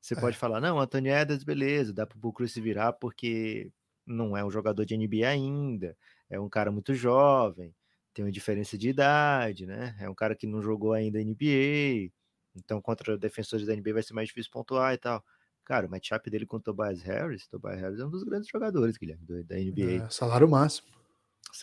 [0.00, 0.20] Você é.
[0.20, 3.70] pode falar, não, Anthony Edwards, beleza, dá pro Bull se virar porque
[4.04, 5.96] não é um jogador de NBA ainda,
[6.28, 7.74] é um cara muito jovem,
[8.12, 9.96] tem uma diferença de idade, né?
[10.00, 12.10] É um cara que não jogou ainda NBA,
[12.56, 15.24] então, contra defensores da NBA vai ser mais difícil pontuar e tal.
[15.64, 18.96] Cara, o matchup dele com o Tobias Harris, Tobias Harris é um dos grandes jogadores,
[18.96, 20.04] Guilherme, da NBA.
[20.04, 20.88] É, salário máximo.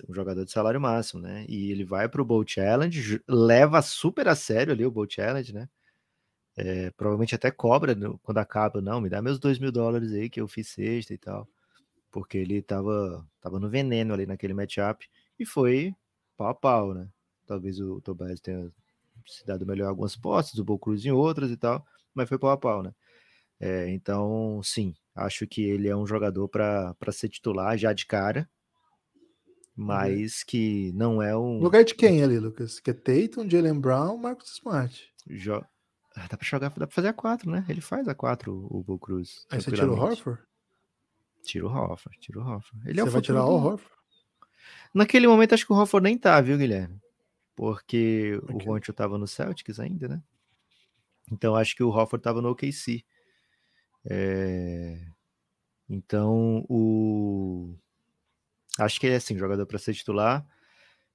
[0.08, 1.46] Um jogador de salário máximo, né?
[1.48, 5.70] E ele vai pro Bowl Challenge, leva super a sério ali o Bowl Challenge, né?
[6.58, 10.42] É, provavelmente até cobra quando acaba, não, me dá meus dois mil dólares aí que
[10.42, 11.48] eu fiz sexta e tal.
[12.12, 15.08] Porque ele tava, tava no veneno ali naquele matchup
[15.39, 15.94] e foi
[16.36, 17.08] pau a pau, né?
[17.46, 18.72] Talvez o Tobias tenha
[19.28, 22.38] se dado melhor em algumas postes, o Bo Cruz em outras e tal, mas foi
[22.38, 22.91] pau a pau, né?
[23.59, 28.49] É, então, sim, acho que ele é um jogador para ser titular já de cara,
[29.78, 29.86] uhum.
[29.86, 31.59] mas que não é um.
[31.59, 32.80] Lugar de quem ali, Lucas?
[32.80, 35.07] Que é Tatum, Jalen Brown, Marcos Smart.
[35.30, 35.63] Jo...
[36.15, 37.65] Ah, dá pra jogar, dá pra fazer a 4, né?
[37.69, 39.45] Ele faz a 4, o Bo Cruz.
[39.49, 40.41] Aí você tira o Horford?
[41.43, 42.89] Tira o Horford, tira o Horford.
[42.89, 43.95] Ele é você é o vai tirar o Horford?
[44.93, 46.99] Naquele momento, acho que o Horford nem tá, viu, Guilherme?
[47.62, 48.55] Porque okay.
[48.55, 50.24] o Roncho estava no Celtics ainda, né?
[51.32, 53.05] Então acho que o Hofford estava no OKC.
[54.03, 55.07] É...
[55.88, 57.76] Então o
[58.80, 60.43] acho que é assim, jogador para ser titular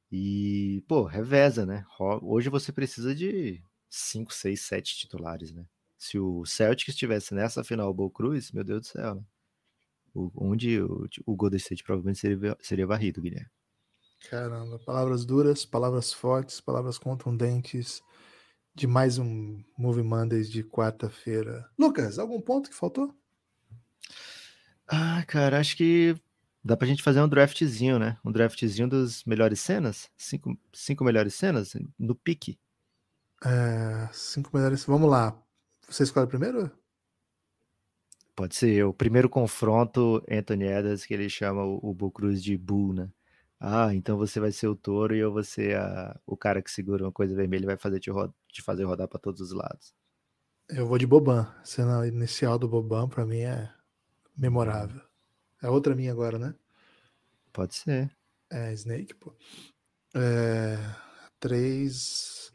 [0.08, 1.84] e pô, reveza, né?
[2.22, 5.66] Hoje você precisa de 5, 6, 7 titulares, né?
[5.98, 9.24] Se o Celtics estivesse nessa final Bowl Cruz, meu Deus do céu, né?
[10.14, 13.50] O, onde o, o Golden State provavelmente seria, seria varrido, Guilherme.
[14.28, 18.02] Caramba, palavras duras, palavras fortes, palavras contundentes
[18.74, 21.70] de mais um Movie Mondays de quarta-feira.
[21.78, 23.14] Lucas, algum ponto que faltou?
[24.88, 26.16] Ah, cara, acho que
[26.62, 28.18] dá pra gente fazer um draftzinho, né?
[28.24, 30.10] Um draftzinho das melhores cenas.
[30.16, 32.58] Cinco, cinco melhores cenas no pique.
[33.44, 34.84] É, cinco melhores.
[34.84, 35.40] Vamos lá.
[35.88, 36.70] Você escolhe primeiro?
[38.34, 38.84] Pode ser.
[38.84, 43.08] O primeiro confronto, Anthony Edwards, que ele chama o, o Cruz de Bull, né?
[43.58, 46.70] Ah, então você vai ser o touro e eu vou ser a, o cara que
[46.70, 48.10] segura uma coisa vermelha e vai fazer te,
[48.52, 49.94] te fazer rodar para todos os lados.
[50.68, 51.42] Eu vou de Boban.
[51.60, 53.72] A cena inicial do Boban para mim é
[54.36, 55.00] memorável.
[55.62, 56.54] É outra minha agora, né?
[57.52, 58.10] Pode ser.
[58.50, 59.34] É, Snake, pô.
[60.14, 60.76] É,
[61.40, 62.52] três.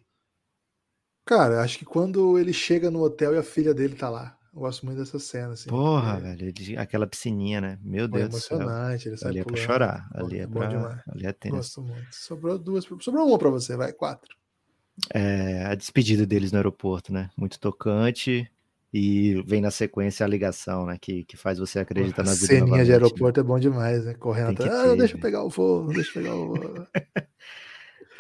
[1.25, 4.37] Cara, acho que quando ele chega no hotel e a filha dele tá lá.
[4.53, 5.69] Eu gosto muito dessa cena, assim.
[5.69, 7.79] Porra, velho, aquela piscininha, né?
[7.81, 8.59] Meu Deus do céu.
[8.59, 10.09] Ele ali é pra chorar.
[10.13, 11.03] Ali é, pra...
[11.07, 11.55] ali é tenso.
[11.55, 12.07] Gosto muito.
[12.11, 12.85] Sobrou duas.
[12.99, 14.35] Sobrou uma pra você, vai, quatro.
[15.13, 17.29] É, a despedida deles no aeroporto, né?
[17.37, 18.49] Muito tocante.
[18.93, 20.97] E vem na sequência a ligação, né?
[20.99, 22.45] Que, que faz você acreditar na vida.
[22.45, 22.95] Ceninha de né?
[22.95, 23.45] aeroporto né?
[23.45, 24.13] é bom demais, né?
[24.15, 24.73] Correndo atrás.
[24.73, 26.87] Ah, deixa eu pegar o voo, deixa eu pegar o voo.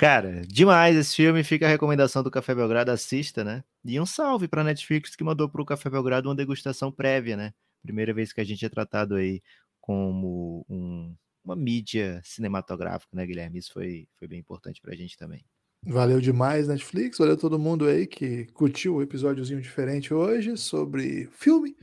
[0.01, 1.43] Cara, demais esse filme.
[1.43, 3.63] Fica a recomendação do Café Belgrado, assista, né?
[3.85, 7.53] E um salve para Netflix que mandou para o Café Belgrado uma degustação prévia, né?
[7.83, 9.43] Primeira vez que a gente é tratado aí
[9.79, 13.59] como um, uma mídia cinematográfica, né, Guilherme?
[13.59, 15.45] Isso foi, foi bem importante para a gente também.
[15.85, 17.19] Valeu demais, Netflix.
[17.19, 21.75] Valeu todo mundo aí que curtiu o episódiozinho diferente hoje sobre filme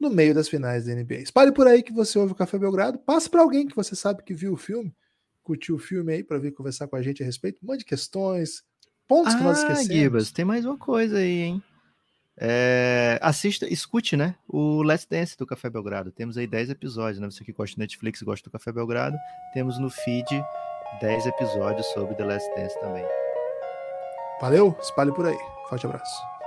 [0.00, 1.16] no meio das finais da NBA.
[1.16, 2.98] Espalhe por aí que você ouve o Café Belgrado.
[2.98, 4.90] Passe para alguém que você sabe que viu o filme
[5.48, 7.58] curtiu o filme aí para vir conversar com a gente a respeito.
[7.64, 8.62] Um monte de questões,
[9.08, 9.94] pontos ah, que nós ah, esquecemos.
[9.94, 11.62] Gibas, tem mais uma coisa aí, hein?
[12.36, 14.34] É, assista, escute, né?
[14.46, 16.12] O Let's Dance do Café Belgrado.
[16.12, 17.30] Temos aí 10 episódios, né?
[17.30, 19.16] Você que gosta do Netflix, gosta do Café Belgrado.
[19.54, 20.28] Temos no feed
[21.00, 23.04] 10 episódios sobre The Last Dance também.
[24.42, 25.38] Valeu, espalhe por aí.
[25.68, 26.37] Forte abraço.